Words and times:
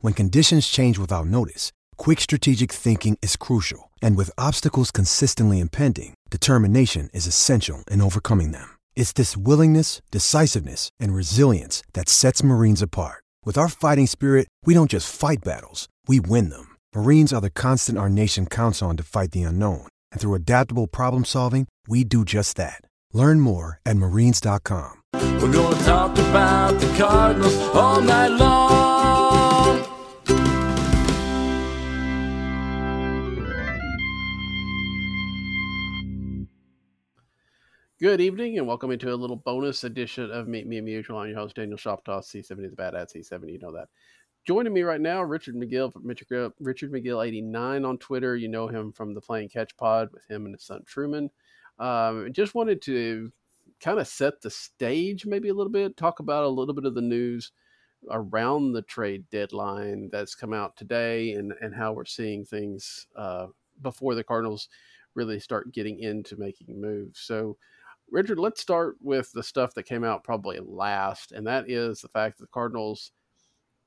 When 0.00 0.12
conditions 0.12 0.68
change 0.68 0.98
without 0.98 1.26
notice, 1.26 1.72
quick 1.96 2.20
strategic 2.20 2.72
thinking 2.72 3.18
is 3.22 3.36
crucial. 3.36 3.90
And 4.02 4.16
with 4.16 4.30
obstacles 4.36 4.90
consistently 4.90 5.60
impending, 5.60 6.14
determination 6.30 7.08
is 7.14 7.26
essential 7.26 7.84
in 7.90 8.00
overcoming 8.00 8.50
them. 8.50 8.68
It's 8.96 9.12
this 9.12 9.36
willingness, 9.36 10.02
decisiveness, 10.10 10.88
and 10.98 11.14
resilience 11.14 11.82
that 11.92 12.08
sets 12.08 12.42
Marines 12.42 12.82
apart. 12.82 13.22
With 13.44 13.56
our 13.56 13.68
fighting 13.68 14.08
spirit, 14.08 14.48
we 14.64 14.74
don't 14.74 14.90
just 14.90 15.14
fight 15.14 15.44
battles, 15.44 15.88
we 16.08 16.18
win 16.18 16.50
them. 16.50 16.76
Marines 16.94 17.32
are 17.32 17.40
the 17.40 17.50
constant 17.50 17.96
our 17.96 18.08
nation 18.08 18.46
counts 18.46 18.82
on 18.82 18.96
to 18.96 19.04
fight 19.04 19.30
the 19.30 19.44
unknown. 19.44 19.86
And 20.10 20.20
through 20.20 20.34
adaptable 20.34 20.88
problem 20.88 21.24
solving, 21.24 21.68
we 21.86 22.02
do 22.02 22.24
just 22.24 22.56
that. 22.56 22.80
Learn 23.12 23.38
more 23.38 23.80
at 23.86 23.96
marines.com. 23.96 25.02
We're 25.14 25.52
gonna 25.52 25.84
talk 25.84 26.18
about 26.18 26.80
the 26.80 26.94
Cardinals 26.98 27.56
all 27.74 28.00
night 28.00 28.28
long. 28.28 29.25
Good 37.98 38.20
evening 38.20 38.58
and 38.58 38.66
welcome 38.66 38.90
into 38.90 39.10
a 39.10 39.16
little 39.16 39.36
bonus 39.36 39.82
edition 39.82 40.30
of 40.30 40.48
Meet 40.48 40.66
Me 40.66 40.82
Musial. 40.82 41.18
I'm 41.18 41.30
your 41.30 41.38
host, 41.38 41.56
Daniel 41.56 41.78
Shoptaw, 41.78 42.20
C70 42.20 42.68
the 42.68 42.76
Bat 42.76 42.94
at 42.94 43.10
C70, 43.10 43.52
you 43.52 43.58
know 43.58 43.72
that. 43.72 43.88
Joining 44.46 44.74
me 44.74 44.82
right 44.82 45.00
now, 45.00 45.22
Richard 45.22 45.54
McGill 45.54 45.90
Richard 46.60 46.92
McGill89 46.92 47.88
on 47.88 47.96
Twitter. 47.96 48.36
You 48.36 48.48
know 48.48 48.68
him 48.68 48.92
from 48.92 49.14
the 49.14 49.22
Playing 49.22 49.48
Catch 49.48 49.74
Pod 49.78 50.10
with 50.12 50.28
him 50.28 50.44
and 50.44 50.54
his 50.54 50.64
son 50.64 50.82
Truman. 50.84 51.30
Um, 51.78 52.30
just 52.34 52.54
wanted 52.54 52.82
to 52.82 53.32
kind 53.80 53.98
of 53.98 54.06
set 54.06 54.42
the 54.42 54.50
stage 54.50 55.24
maybe 55.24 55.48
a 55.48 55.54
little 55.54 55.72
bit, 55.72 55.96
talk 55.96 56.20
about 56.20 56.44
a 56.44 56.48
little 56.48 56.74
bit 56.74 56.84
of 56.84 56.94
the 56.94 57.00
news 57.00 57.52
around 58.10 58.72
the 58.72 58.82
trade 58.82 59.24
deadline 59.30 60.10
that's 60.12 60.34
come 60.34 60.52
out 60.52 60.76
today 60.76 61.32
and, 61.32 61.54
and 61.62 61.74
how 61.74 61.94
we're 61.94 62.04
seeing 62.04 62.44
things 62.44 63.06
uh, 63.16 63.46
before 63.80 64.14
the 64.14 64.22
Cardinals 64.22 64.68
really 65.14 65.40
start 65.40 65.72
getting 65.72 66.00
into 66.00 66.36
making 66.36 66.78
moves. 66.78 67.20
So, 67.20 67.56
Richard, 68.10 68.38
let's 68.38 68.60
start 68.60 68.96
with 69.00 69.30
the 69.32 69.42
stuff 69.42 69.74
that 69.74 69.82
came 69.84 70.04
out 70.04 70.24
probably 70.24 70.58
last, 70.60 71.32
and 71.32 71.46
that 71.46 71.68
is 71.68 72.00
the 72.00 72.08
fact 72.08 72.38
that 72.38 72.44
the 72.44 72.52
Cardinals 72.52 73.12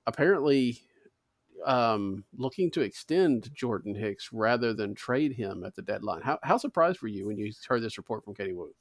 apparently 0.08 0.82
um, 1.66 2.24
looking 2.38 2.72
to 2.72 2.82
extend 2.82 3.54
Jordan 3.54 3.96
Hicks 3.96 4.30
rather 4.32 4.74
than 4.74 4.96
trade 4.96 5.34
him 5.34 5.64
at 5.64 5.76
the 5.76 5.82
deadline. 5.82 6.22
How, 6.22 6.40
how 6.44 6.58
surprised 6.58 7.02
were 7.02 7.08
you 7.08 7.28
when 7.28 7.38
you 7.38 7.52
heard 7.68 7.82
this 7.82 7.98
report 7.98 8.24
from 8.24 8.36
Katie 8.36 8.54
Woo? 8.54 8.74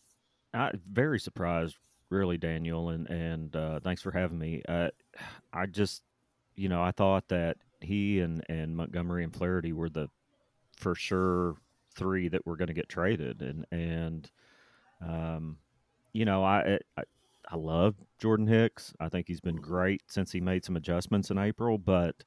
I 0.54 0.72
very 0.90 1.20
surprised, 1.20 1.76
really, 2.10 2.38
Daniel, 2.38 2.90
and 2.90 3.08
and 3.08 3.54
uh, 3.54 3.80
thanks 3.80 4.02
for 4.02 4.10
having 4.10 4.38
me. 4.38 4.62
Uh, 4.68 4.88
I 5.52 5.66
just, 5.66 6.02
you 6.54 6.68
know, 6.68 6.82
I 6.82 6.90
thought 6.90 7.28
that 7.28 7.58
he 7.80 8.20
and 8.20 8.44
and 8.48 8.76
Montgomery 8.76 9.24
and 9.24 9.34
Flaherty 9.34 9.72
were 9.72 9.90
the 9.90 10.08
for 10.76 10.94
sure 10.94 11.56
three 11.94 12.28
that 12.28 12.46
were 12.46 12.56
going 12.56 12.68
to 12.68 12.74
get 12.74 12.88
traded, 12.88 13.42
and 13.42 13.66
and 13.70 14.30
um, 15.06 15.58
you 16.12 16.24
know, 16.24 16.44
I, 16.44 16.78
I 16.96 17.02
I 17.50 17.56
love 17.56 17.94
Jordan 18.18 18.46
Hicks. 18.46 18.92
I 19.00 19.08
think 19.08 19.26
he's 19.26 19.40
been 19.40 19.56
great 19.56 20.02
since 20.08 20.32
he 20.32 20.40
made 20.40 20.64
some 20.64 20.76
adjustments 20.76 21.30
in 21.30 21.38
April, 21.38 21.78
but 21.78 22.24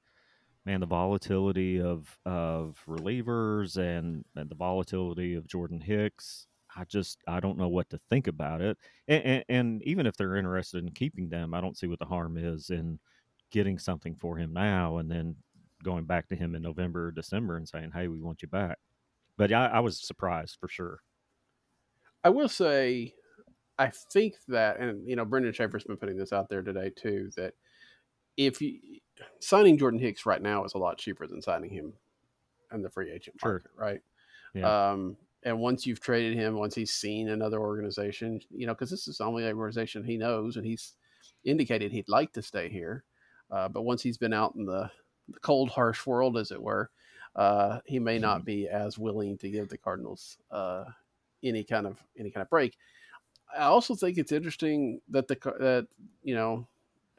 man, 0.66 0.80
the 0.80 0.86
volatility 0.86 1.82
of 1.82 2.18
of 2.26 2.82
relievers 2.88 3.78
and, 3.78 4.26
and 4.36 4.50
the 4.50 4.56
volatility 4.56 5.36
of 5.36 5.48
Jordan 5.48 5.82
Hicks, 5.82 6.48
I 6.76 6.86
just 6.86 7.20
I 7.28 7.40
don't 7.40 7.58
know 7.58 7.70
what 7.70 7.90
to 7.92 8.00
think 8.10 8.28
about 8.28 8.62
it. 8.62 8.78
And, 9.08 9.24
and, 9.24 9.46
and 9.50 9.84
even 9.84 10.06
if 10.08 10.16
they're 10.18 10.36
interested 10.38 10.84
in 10.84 10.92
keeping 10.92 11.30
them, 11.30 11.54
I 11.54 11.62
don't 11.62 11.78
see 11.78 11.88
what 11.88 12.00
the 12.00 12.06
harm 12.06 12.38
is 12.38 12.70
in 12.70 13.00
getting 13.52 13.78
something 13.80 14.16
for 14.16 14.38
him 14.38 14.54
now 14.54 14.98
and 14.98 15.12
then 15.12 15.36
going 15.84 16.06
back 16.06 16.28
to 16.30 16.36
him 16.36 16.56
in 16.56 16.62
November 16.62 17.08
or 17.08 17.12
December 17.12 17.58
and 17.58 17.68
saying, 17.68 17.92
"Hey, 17.94 18.08
we 18.08 18.22
want 18.22 18.42
you 18.42 18.48
back." 18.48 18.78
But 19.38 19.52
I, 19.54 19.68
I 19.68 19.80
was 19.82 20.00
surprised 20.02 20.58
for 20.60 20.68
sure. 20.70 21.02
I 22.24 22.30
will 22.30 22.50
say, 22.50 23.14
I 23.78 23.90
think 23.90 24.36
that, 24.48 24.80
and 24.80 25.08
you 25.08 25.16
know, 25.16 25.26
Brendan 25.26 25.54
Schaefer's 25.54 25.84
been 25.84 25.98
putting 25.98 26.18
this 26.18 26.34
out 26.34 26.50
there 26.50 26.62
today 26.62 26.92
too, 26.96 27.32
that 27.36 27.54
if 28.38 28.62
you 28.62 28.80
signing 29.40 29.78
Jordan 29.78 30.00
Hicks 30.00 30.26
right 30.26 30.42
now 30.42 30.64
is 30.64 30.74
a 30.74 30.78
lot 30.78 30.98
cheaper 30.98 31.28
than 31.28 31.42
signing 31.42 31.72
him 31.72 31.94
in 32.72 32.82
the 32.82 32.90
free 32.90 33.12
agent 33.12 33.38
Sure. 33.40 33.54
market, 33.54 33.72
right? 33.76 34.02
Yeah. 34.54 34.92
Um, 34.92 35.18
and 35.44 35.60
once 35.60 35.86
you've 35.88 36.00
traded 36.00 36.36
him, 36.38 36.56
once 36.56 36.76
he's 36.76 36.94
seen 36.94 37.30
another 37.30 37.60
organization, 37.60 38.40
you 38.52 38.68
know, 38.68 38.74
because 38.74 38.92
this 38.92 39.08
is 39.08 39.18
the 39.18 39.26
only 39.26 39.44
organization 39.46 40.04
he 40.04 40.18
knows, 40.18 40.56
and 40.58 40.66
he's 40.66 40.94
indicated 41.44 41.92
he'd 41.92 42.08
like 42.10 42.32
to 42.34 42.42
stay 42.42 42.70
here. 42.70 43.04
Uh, 43.50 43.68
but 43.68 43.82
once 43.82 44.02
he's 44.04 44.18
been 44.18 44.34
out 44.34 44.54
in 44.56 44.66
the, 44.66 44.90
the 45.28 45.40
cold, 45.40 45.70
harsh 45.72 46.06
world, 46.06 46.38
as 46.38 46.52
it 46.52 46.62
were, 46.62 46.92
uh, 47.36 47.80
he 47.86 47.98
may 48.00 48.20
not 48.20 48.46
be 48.46 48.68
as 48.68 49.00
willing 49.00 49.38
to 49.40 49.50
give 49.50 49.70
the 49.70 49.78
Cardinals 49.78 50.38
uh, 50.52 50.84
any 51.44 51.64
kind 51.64 51.88
of 51.88 52.04
any 52.18 52.32
kind 52.32 52.42
of 52.42 52.50
break. 52.50 52.78
I 53.56 53.64
also 53.64 53.96
think 53.96 54.18
it's 54.18 54.32
interesting 54.32 55.02
that 55.10 55.28
the 55.28 55.36
that 55.60 55.88
you 56.24 56.36
know, 56.36 56.68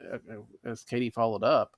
uh, 0.01 0.15
uh, 0.15 0.69
as 0.69 0.83
Katie 0.83 1.09
followed 1.09 1.43
up, 1.43 1.71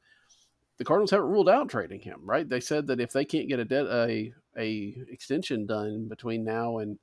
the 0.78 0.86
Cardinals 0.86 1.12
haven't 1.12 1.30
ruled 1.30 1.50
out 1.50 1.70
trading 1.70 2.00
him. 2.00 2.22
Right? 2.24 2.48
They 2.48 2.60
said 2.60 2.88
that 2.88 3.00
if 3.00 3.12
they 3.12 3.26
can't 3.26 3.50
get 3.50 3.60
a 3.60 3.66
debt 3.66 3.86
a 3.88 4.34
a 4.58 4.96
extension 5.10 5.66
done 5.66 6.08
between 6.08 6.44
now 6.44 6.80
and 6.80 6.98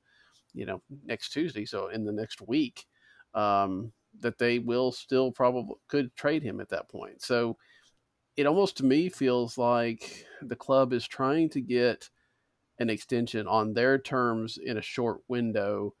you 0.53 0.65
know 0.65 0.81
next 1.05 1.29
Tuesday, 1.29 1.65
so 1.65 1.89
in 1.89 2.05
the 2.05 2.11
next 2.11 2.41
week, 2.41 2.85
um, 3.33 3.91
that 4.19 4.37
they 4.37 4.59
will 4.59 4.91
still 4.91 5.31
probably 5.31 5.75
could 5.87 6.15
trade 6.15 6.43
him 6.43 6.59
at 6.59 6.69
that 6.69 6.89
point. 6.89 7.21
So 7.21 7.57
it 8.35 8.47
almost 8.47 8.77
to 8.77 8.85
me 8.85 9.09
feels 9.09 9.57
like 9.57 10.25
the 10.41 10.55
club 10.55 10.93
is 10.93 11.07
trying 11.07 11.49
to 11.49 11.61
get 11.61 12.09
an 12.83 12.91
extension 12.91 13.47
on 13.47 13.73
their 13.73 13.99
terms 13.99 14.57
in 14.59 14.77
a 14.77 14.83
short 14.83 15.21
window 15.29 15.95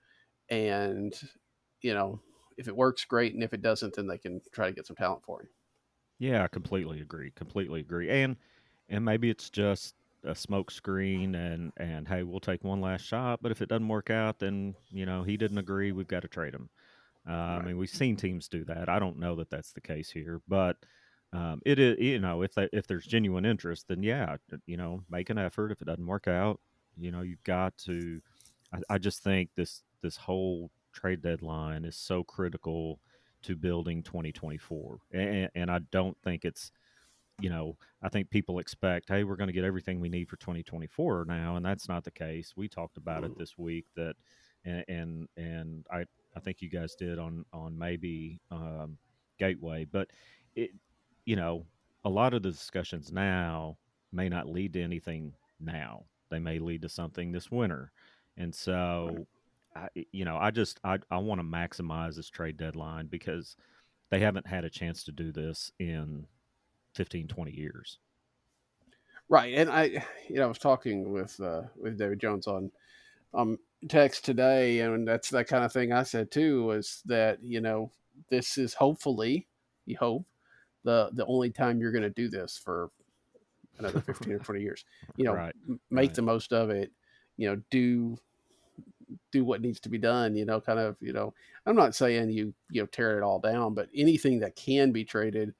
and 0.49 1.21
you 1.81 1.93
know 1.93 2.21
if 2.57 2.67
it 2.67 2.75
works 2.77 3.05
great 3.05 3.33
and 3.33 3.43
if 3.43 3.53
it 3.53 3.61
doesn't 3.63 3.95
then 3.95 4.07
they 4.07 4.17
can 4.19 4.41
try 4.53 4.67
to 4.67 4.73
get 4.75 4.87
some 4.87 4.95
talent 4.97 5.23
for 5.25 5.41
him 5.41 5.49
Yeah, 6.19 6.43
I 6.43 6.47
completely 6.47 7.01
agree. 7.01 7.31
Completely 7.31 7.81
agree. 7.81 8.09
And 8.09 8.37
and 8.89 9.03
maybe 9.05 9.29
it's 9.29 9.49
just 9.49 9.95
a 10.23 10.35
smoke 10.35 10.71
screen 10.71 11.35
and 11.35 11.73
and 11.77 12.07
hey, 12.07 12.23
we'll 12.23 12.39
take 12.39 12.63
one 12.63 12.81
last 12.81 13.01
shot, 13.05 13.41
but 13.41 13.51
if 13.51 13.61
it 13.61 13.69
doesn't 13.69 13.87
work 13.87 14.09
out, 14.09 14.39
then 14.39 14.75
you 14.89 15.05
know 15.05 15.23
he 15.23 15.37
didn't 15.37 15.57
agree. 15.57 15.91
We've 15.91 16.07
got 16.07 16.21
to 16.21 16.27
trade 16.27 16.53
him. 16.53 16.69
Uh, 17.27 17.31
right. 17.53 17.61
I 17.61 17.61
mean, 17.61 17.77
we've 17.77 17.89
seen 17.89 18.17
teams 18.17 18.49
do 18.49 18.65
that. 18.65 18.89
I 18.89 18.99
don't 18.99 19.19
know 19.19 19.35
that 19.37 19.49
that's 19.51 19.73
the 19.73 19.81
case 19.81 20.11
here, 20.11 20.41
but 20.47 20.77
um, 21.33 21.61
it 21.65 21.79
is. 21.79 21.99
You 21.99 22.19
know, 22.19 22.43
if 22.43 22.53
they, 22.55 22.69
if 22.73 22.87
there's 22.87 23.05
genuine 23.07 23.45
interest, 23.45 23.87
then 23.89 24.03
yeah, 24.03 24.37
you 24.67 24.77
know, 24.77 25.05
make 25.09 25.29
an 25.29 25.37
effort. 25.39 25.71
If 25.71 25.81
it 25.81 25.85
doesn't 25.85 26.07
work 26.07 26.27
out, 26.27 26.61
you 26.97 27.11
know, 27.11 27.21
you've 27.21 27.43
got 27.43 27.77
to. 27.79 28.21
I, 28.73 28.95
I 28.95 28.97
just 28.97 29.23
think 29.23 29.49
this 29.55 29.83
this 30.01 30.17
whole 30.17 30.71
trade 30.93 31.21
deadline 31.21 31.85
is 31.85 31.95
so 31.95 32.23
critical 32.23 32.99
to 33.43 33.55
building 33.55 34.03
2024, 34.03 34.99
and, 35.11 35.49
and 35.55 35.71
I 35.71 35.79
don't 35.91 36.17
think 36.23 36.45
it's 36.45 36.71
you 37.41 37.49
know, 37.49 37.75
I 38.01 38.09
think 38.09 38.29
people 38.29 38.59
expect, 38.59 39.09
hey, 39.09 39.23
we're 39.23 39.35
going 39.35 39.47
to 39.47 39.53
get 39.53 39.63
everything 39.63 39.99
we 39.99 40.09
need 40.09 40.29
for 40.29 40.37
2024 40.37 41.25
now, 41.27 41.55
and 41.55 41.65
that's 41.65 41.89
not 41.89 42.03
the 42.03 42.11
case. 42.11 42.53
We 42.55 42.67
talked 42.67 42.97
about 42.97 43.23
it 43.23 43.37
this 43.37 43.57
week 43.57 43.85
that, 43.95 44.15
and 44.65 44.85
and, 44.87 45.27
and 45.35 45.85
I 45.91 46.05
I 46.35 46.39
think 46.39 46.61
you 46.61 46.69
guys 46.69 46.95
did 46.95 47.19
on 47.19 47.45
on 47.51 47.77
maybe 47.77 48.39
um, 48.51 48.97
Gateway, 49.39 49.85
but 49.91 50.09
it, 50.55 50.71
you 51.25 51.35
know, 51.35 51.65
a 52.05 52.09
lot 52.09 52.33
of 52.33 52.43
the 52.43 52.51
discussions 52.51 53.11
now 53.11 53.77
may 54.11 54.29
not 54.29 54.47
lead 54.47 54.73
to 54.73 54.81
anything 54.81 55.33
now. 55.59 56.05
They 56.29 56.39
may 56.39 56.59
lead 56.59 56.81
to 56.83 56.89
something 56.89 57.31
this 57.31 57.51
winter, 57.51 57.91
and 58.37 58.53
so. 58.53 59.27
I, 59.75 59.87
you 60.11 60.23
know, 60.23 60.37
I 60.37 60.51
just 60.51 60.79
I, 60.83 60.99
I 61.09 61.17
want 61.17 61.41
to 61.41 61.43
maximize 61.43 62.15
this 62.15 62.29
trade 62.29 62.57
deadline 62.57 63.07
because 63.07 63.55
they 64.11 64.19
haven't 64.19 64.45
had 64.45 64.63
a 64.63 64.69
chance 64.69 65.03
to 65.05 65.11
do 65.11 65.31
this 65.31 65.71
in 65.79 66.27
15, 66.93 67.27
20 67.27 67.51
years. 67.51 67.97
Right. 69.27 69.55
And 69.55 69.71
I, 69.71 70.05
you 70.27 70.35
know, 70.35 70.43
I 70.43 70.47
was 70.47 70.59
talking 70.59 71.11
with, 71.11 71.39
uh, 71.39 71.63
with 71.75 71.97
David 71.97 72.19
Jones 72.19 72.45
on, 72.45 72.71
um, 73.33 73.57
text 73.89 74.23
today. 74.23 74.81
And 74.81 75.07
that's 75.07 75.31
that 75.31 75.47
kind 75.47 75.63
of 75.63 75.73
thing 75.73 75.91
I 75.91 76.03
said 76.03 76.29
too, 76.29 76.63
was 76.65 77.01
that, 77.05 77.43
you 77.43 77.59
know, 77.59 77.89
this 78.29 78.59
is 78.59 78.75
hopefully, 78.75 79.47
you 79.87 79.97
hope, 79.97 80.25
the, 80.83 81.09
the 81.13 81.25
only 81.25 81.49
time 81.49 81.79
you're 81.79 81.91
going 81.91 82.03
to 82.03 82.09
do 82.11 82.29
this 82.29 82.55
for 82.63 82.91
another 83.79 84.01
15 84.01 84.33
or 84.33 84.39
20 84.39 84.61
years, 84.61 84.85
you 85.15 85.25
know, 85.25 85.33
right. 85.33 85.55
make 85.89 86.09
right. 86.09 86.13
the 86.13 86.21
most 86.21 86.53
of 86.53 86.69
it, 86.69 86.91
you 87.37 87.49
know, 87.49 87.61
do, 87.71 88.17
do 89.31 89.43
what 89.43 89.61
needs 89.61 89.79
to 89.81 89.89
be 89.89 89.97
done, 89.97 90.35
you 90.35 90.45
know, 90.45 90.61
kind 90.61 90.79
of, 90.79 90.95
you 90.99 91.13
know, 91.13 91.33
I'm 91.65 91.75
not 91.75 91.95
saying 91.95 92.29
you, 92.29 92.53
you 92.69 92.81
know, 92.81 92.87
tear 92.87 93.17
it 93.17 93.23
all 93.23 93.39
down, 93.39 93.73
but 93.73 93.89
anything 93.95 94.39
that 94.39 94.55
can 94.55 94.91
be 94.91 95.03
traded, 95.03 95.53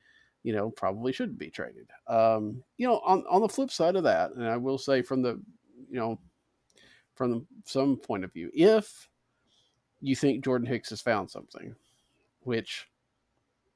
you 0.43 0.53
know, 0.53 0.69
probably 0.69 1.13
shouldn't 1.13 1.39
be 1.39 1.49
traded. 1.49 1.89
Um, 2.07 2.63
you 2.77 2.87
know, 2.87 2.99
on, 2.99 3.23
on 3.29 3.41
the 3.41 3.49
flip 3.49 3.71
side 3.71 3.95
of 3.95 4.03
that, 4.03 4.31
and 4.31 4.47
I 4.47 4.57
will 4.57 4.77
say 4.77 5.01
from 5.01 5.21
the, 5.21 5.41
you 5.89 5.99
know, 5.99 6.19
from 7.15 7.31
the, 7.31 7.45
some 7.65 7.97
point 7.97 8.23
of 8.23 8.33
view, 8.33 8.51
if 8.53 9.07
you 10.01 10.15
think 10.15 10.43
Jordan 10.43 10.67
Hicks 10.67 10.89
has 10.89 11.01
found 11.01 11.29
something, 11.29 11.75
which 12.41 12.87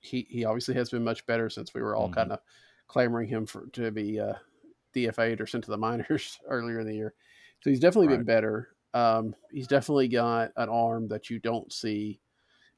he, 0.01 0.27
he 0.29 0.45
obviously 0.45 0.75
has 0.75 0.89
been 0.89 1.03
much 1.03 1.25
better 1.25 1.49
since 1.49 1.73
we 1.73 1.81
were 1.81 1.95
all 1.95 2.05
mm-hmm. 2.05 2.15
kind 2.15 2.31
of 2.33 2.39
clamoring 2.87 3.27
him 3.27 3.45
for 3.45 3.67
to 3.73 3.91
be 3.91 4.19
uh, 4.19 4.33
DFA'd 4.95 5.41
or 5.41 5.47
sent 5.47 5.63
to 5.65 5.71
the 5.71 5.77
minors 5.87 6.39
earlier 6.47 6.79
in 6.79 6.87
the 6.87 6.95
year. 6.95 7.13
So 7.61 7.69
he's 7.69 7.79
definitely 7.79 8.07
right. 8.07 8.17
been 8.17 8.25
better. 8.25 8.69
Um, 8.93 9.35
he's 9.51 9.67
definitely 9.67 10.07
got 10.07 10.51
an 10.57 10.69
arm 10.69 11.07
that 11.09 11.29
you 11.29 11.39
don't 11.39 11.71
see 11.71 12.19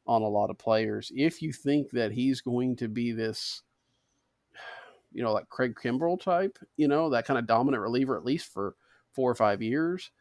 on 0.07 0.21
a 0.21 0.27
lot 0.27 0.49
of 0.49 0.57
players. 0.57 1.11
If 1.15 1.41
you 1.41 1.53
think 1.53 1.91
that 1.91 2.11
he's 2.11 2.41
going 2.41 2.75
to 2.77 2.87
be 2.87 3.11
this 3.11 3.61
you 5.11 5.23
know, 5.23 5.33
like 5.33 5.49
Craig 5.49 5.75
Kimbrel 5.81 6.19
type, 6.21 6.57
you 6.77 6.87
know, 6.87 7.09
that 7.09 7.25
kind 7.25 7.39
of 7.39 7.47
dominant 7.47 7.81
reliever 7.81 8.17
at 8.17 8.25
least 8.25 8.51
for 8.51 8.75
four 9.13 9.29
or 9.29 9.35
five 9.35 9.61
years, 9.61 10.11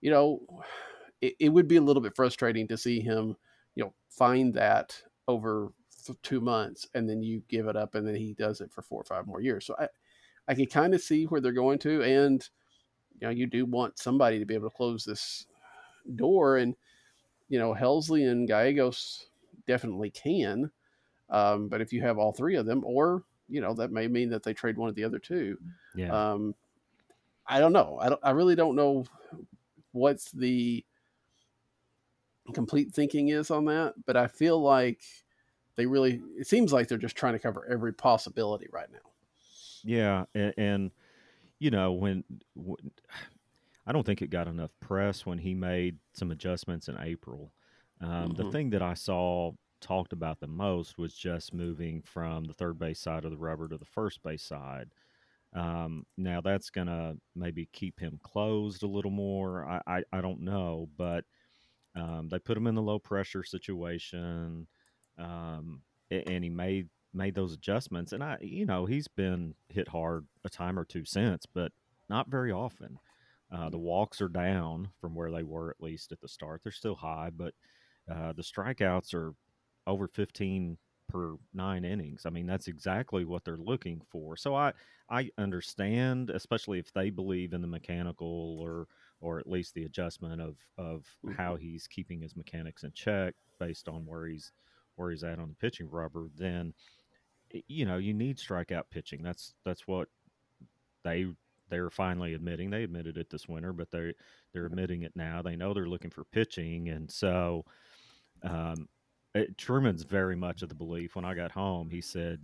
you 0.00 0.10
know, 0.10 0.40
it, 1.20 1.34
it 1.40 1.48
would 1.48 1.68
be 1.68 1.76
a 1.76 1.82
little 1.82 2.02
bit 2.02 2.16
frustrating 2.16 2.68
to 2.68 2.76
see 2.76 3.00
him, 3.00 3.36
you 3.74 3.84
know, 3.84 3.94
find 4.10 4.52
that 4.54 5.00
over 5.28 5.72
th- 6.06 6.18
two 6.22 6.40
months 6.40 6.86
and 6.94 7.08
then 7.08 7.22
you 7.22 7.42
give 7.48 7.68
it 7.68 7.76
up 7.76 7.94
and 7.94 8.06
then 8.06 8.14
he 8.14 8.34
does 8.34 8.60
it 8.60 8.72
for 8.72 8.82
four 8.82 9.00
or 9.00 9.04
five 9.04 9.26
more 9.26 9.40
years. 9.40 9.66
So 9.66 9.74
I, 9.78 9.88
I 10.48 10.54
can 10.54 10.66
kind 10.66 10.94
of 10.94 11.00
see 11.00 11.24
where 11.24 11.40
they're 11.40 11.52
going 11.52 11.78
to, 11.80 12.02
and 12.02 12.48
you 13.20 13.26
know, 13.26 13.32
you 13.32 13.46
do 13.46 13.64
want 13.64 13.98
somebody 13.98 14.38
to 14.38 14.44
be 14.44 14.54
able 14.54 14.70
to 14.70 14.76
close 14.76 15.04
this 15.04 15.46
door, 16.14 16.58
and 16.58 16.74
you 17.48 17.58
know, 17.58 17.74
Helsley 17.74 18.30
and 18.30 18.46
Gallegos 18.46 19.26
definitely 19.66 20.10
can. 20.10 20.70
Um, 21.30 21.68
but 21.68 21.80
if 21.80 21.92
you 21.92 22.00
have 22.02 22.18
all 22.18 22.32
three 22.32 22.56
of 22.56 22.66
them, 22.66 22.82
or 22.84 23.24
you 23.48 23.60
know 23.60 23.74
that 23.74 23.90
may 23.90 24.06
mean 24.06 24.30
that 24.30 24.42
they 24.42 24.54
trade 24.54 24.76
one 24.76 24.88
of 24.88 24.94
the 24.94 25.04
other 25.04 25.18
two. 25.18 25.58
Yeah. 25.94 26.32
Um, 26.32 26.54
I 27.46 27.58
don't 27.58 27.72
know. 27.72 27.98
I 28.00 28.08
don't. 28.08 28.20
I 28.22 28.30
really 28.30 28.54
don't 28.54 28.76
know 28.76 29.04
what's 29.92 30.30
the 30.30 30.84
complete 32.52 32.92
thinking 32.92 33.28
is 33.28 33.50
on 33.50 33.64
that, 33.66 33.94
but 34.04 34.16
I 34.16 34.26
feel 34.26 34.60
like 34.60 35.00
they 35.76 35.86
really. 35.86 36.20
It 36.38 36.46
seems 36.46 36.72
like 36.72 36.88
they're 36.88 36.98
just 36.98 37.16
trying 37.16 37.34
to 37.34 37.38
cover 37.38 37.66
every 37.70 37.92
possibility 37.92 38.66
right 38.72 38.90
now. 38.90 38.98
Yeah, 39.84 40.24
and, 40.34 40.54
and 40.56 40.90
you 41.58 41.70
know 41.70 41.92
when, 41.92 42.24
when 42.54 42.78
I 43.86 43.92
don't 43.92 44.04
think 44.04 44.22
it 44.22 44.30
got 44.30 44.48
enough 44.48 44.72
press 44.80 45.24
when 45.24 45.38
he 45.38 45.54
made 45.54 45.98
some 46.12 46.30
adjustments 46.30 46.88
in 46.88 46.98
April. 47.00 47.52
Um, 48.00 48.10
mm-hmm. 48.10 48.42
The 48.42 48.50
thing 48.50 48.70
that 48.70 48.82
I 48.82 48.94
saw 48.94 49.52
talked 49.80 50.12
about 50.12 50.40
the 50.40 50.46
most 50.46 50.98
was 50.98 51.14
just 51.14 51.54
moving 51.54 52.02
from 52.02 52.44
the 52.44 52.54
third 52.54 52.78
base 52.78 52.98
side 52.98 53.24
of 53.24 53.30
the 53.30 53.36
rubber 53.36 53.68
to 53.68 53.78
the 53.78 53.84
first 53.84 54.22
base 54.22 54.42
side. 54.42 54.90
Um, 55.54 56.04
now 56.18 56.40
that's 56.40 56.70
going 56.70 56.88
to 56.88 57.16
maybe 57.34 57.68
keep 57.72 58.00
him 58.00 58.18
closed 58.22 58.82
a 58.82 58.88
little 58.88 59.10
more. 59.10 59.64
I, 59.64 59.80
I, 59.86 60.02
I 60.12 60.20
don't 60.20 60.40
know, 60.40 60.88
but 60.98 61.24
um, 61.94 62.28
they 62.30 62.38
put 62.38 62.56
him 62.56 62.66
in 62.66 62.74
the 62.74 62.82
low 62.82 62.98
pressure 62.98 63.42
situation, 63.42 64.66
um, 65.18 65.82
and 66.10 66.44
he 66.44 66.50
made 66.50 66.88
made 67.12 67.34
those 67.34 67.54
adjustments. 67.54 68.12
And 68.12 68.22
I, 68.22 68.36
you 68.40 68.66
know, 68.66 68.84
he's 68.86 69.08
been 69.08 69.54
hit 69.68 69.88
hard 69.88 70.26
a 70.44 70.50
time 70.50 70.78
or 70.78 70.84
two 70.84 71.04
since, 71.04 71.46
but 71.46 71.72
not 72.08 72.28
very 72.28 72.52
often. 72.52 72.98
Uh, 73.50 73.70
the 73.70 73.78
walks 73.78 74.20
are 74.20 74.28
down 74.28 74.88
from 75.00 75.14
where 75.14 75.30
they 75.30 75.42
were 75.42 75.70
at 75.70 75.82
least 75.82 76.12
at 76.12 76.20
the 76.20 76.28
start. 76.28 76.60
They're 76.62 76.72
still 76.72 76.96
high, 76.96 77.30
but 77.34 77.54
uh, 78.10 78.32
the 78.32 78.42
strikeouts 78.42 79.14
are 79.14 79.34
over 79.86 80.08
15 80.08 80.76
per 81.08 81.36
nine 81.54 81.84
innings. 81.84 82.26
I 82.26 82.30
mean, 82.30 82.46
that's 82.46 82.68
exactly 82.68 83.24
what 83.24 83.44
they're 83.44 83.56
looking 83.56 84.02
for. 84.10 84.36
So 84.36 84.54
I 84.54 84.72
I 85.08 85.30
understand, 85.38 86.30
especially 86.30 86.78
if 86.80 86.92
they 86.92 87.10
believe 87.10 87.52
in 87.52 87.62
the 87.62 87.68
mechanical 87.68 88.58
or 88.60 88.88
or 89.20 89.38
at 89.38 89.48
least 89.48 89.74
the 89.74 89.84
adjustment 89.84 90.40
of 90.40 90.56
of 90.76 91.06
mm-hmm. 91.24 91.32
how 91.32 91.56
he's 91.56 91.86
keeping 91.86 92.20
his 92.20 92.36
mechanics 92.36 92.82
in 92.82 92.92
check 92.92 93.34
based 93.58 93.88
on 93.88 94.04
where 94.04 94.26
he's 94.26 94.52
where 94.96 95.10
he's 95.10 95.24
at 95.24 95.38
on 95.38 95.48
the 95.48 95.54
pitching 95.54 95.88
rubber. 95.90 96.28
Then 96.36 96.74
you 97.68 97.86
know 97.86 97.96
you 97.96 98.12
need 98.12 98.38
strikeout 98.38 98.84
pitching. 98.90 99.22
That's 99.22 99.54
that's 99.64 99.86
what 99.86 100.08
they 101.04 101.26
they're 101.68 101.90
finally 101.90 102.34
admitting. 102.34 102.70
They 102.70 102.84
admitted 102.84 103.16
it 103.16 103.30
this 103.30 103.48
winter, 103.48 103.72
but 103.72 103.90
they 103.90 104.12
they're 104.52 104.66
admitting 104.66 105.02
it 105.02 105.12
now. 105.14 105.42
They 105.42 105.56
know 105.56 105.74
they're 105.74 105.88
looking 105.88 106.10
for 106.10 106.24
pitching, 106.24 106.88
and 106.88 107.10
so. 107.10 107.64
Um, 108.42 108.88
it, 109.34 109.58
Truman's 109.58 110.02
very 110.02 110.36
much 110.36 110.62
of 110.62 110.68
the 110.68 110.74
belief. 110.74 111.14
When 111.14 111.24
I 111.24 111.34
got 111.34 111.50
home, 111.50 111.90
he 111.90 112.00
said 112.00 112.40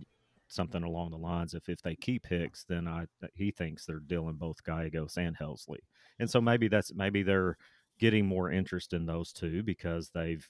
something 0.47 0.83
along 0.83 1.11
the 1.11 1.17
lines 1.17 1.53
of, 1.53 1.67
"If 1.67 1.81
they 1.81 1.95
keep 1.95 2.27
Hicks, 2.27 2.63
then 2.63 2.87
I 2.87 3.05
he 3.33 3.51
thinks 3.51 3.85
they're 3.85 3.99
dealing 3.99 4.35
both 4.35 4.63
Gallegos 4.63 5.17
and 5.17 5.35
Helsley." 5.37 5.79
And 6.19 6.29
so 6.29 6.39
maybe 6.39 6.67
that's 6.67 6.93
maybe 6.93 7.23
they're 7.23 7.57
getting 7.99 8.25
more 8.25 8.51
interest 8.51 8.93
in 8.93 9.05
those 9.05 9.33
two 9.33 9.63
because 9.63 10.09
they've 10.09 10.47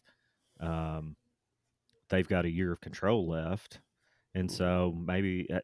um, 0.60 1.15
they've 2.10 2.27
got 2.27 2.45
a 2.45 2.51
year 2.51 2.72
of 2.72 2.81
control 2.81 3.27
left, 3.27 3.79
and 4.36 4.51
so 4.51 4.95
maybe 5.05 5.48
uh, 5.53 5.60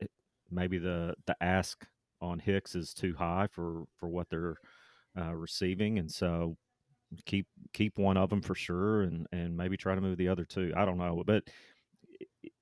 maybe 0.52 0.78
the 0.78 1.16
the 1.26 1.36
ask 1.42 1.86
on 2.22 2.40
Hicks 2.40 2.76
is 2.76 2.94
too 2.94 3.16
high 3.18 3.48
for 3.52 3.84
for 3.98 4.10
what 4.10 4.30
they're 4.30 4.58
uh, 5.20 5.34
receiving, 5.34 6.00
and 6.00 6.12
so 6.12 6.58
keep 7.26 7.48
keep 7.74 7.98
one 7.98 8.18
of 8.18 8.30
them 8.30 8.42
for 8.42 8.56
sure, 8.56 9.04
and 9.04 9.28
and 9.32 9.56
maybe 9.56 9.78
try 9.78 9.96
to 9.96 10.02
move 10.02 10.18
the 10.18 10.28
other 10.28 10.46
two. 10.46 10.74
I 10.76 10.86
don't 10.86 10.98
know, 10.98 11.24
but 11.26 11.44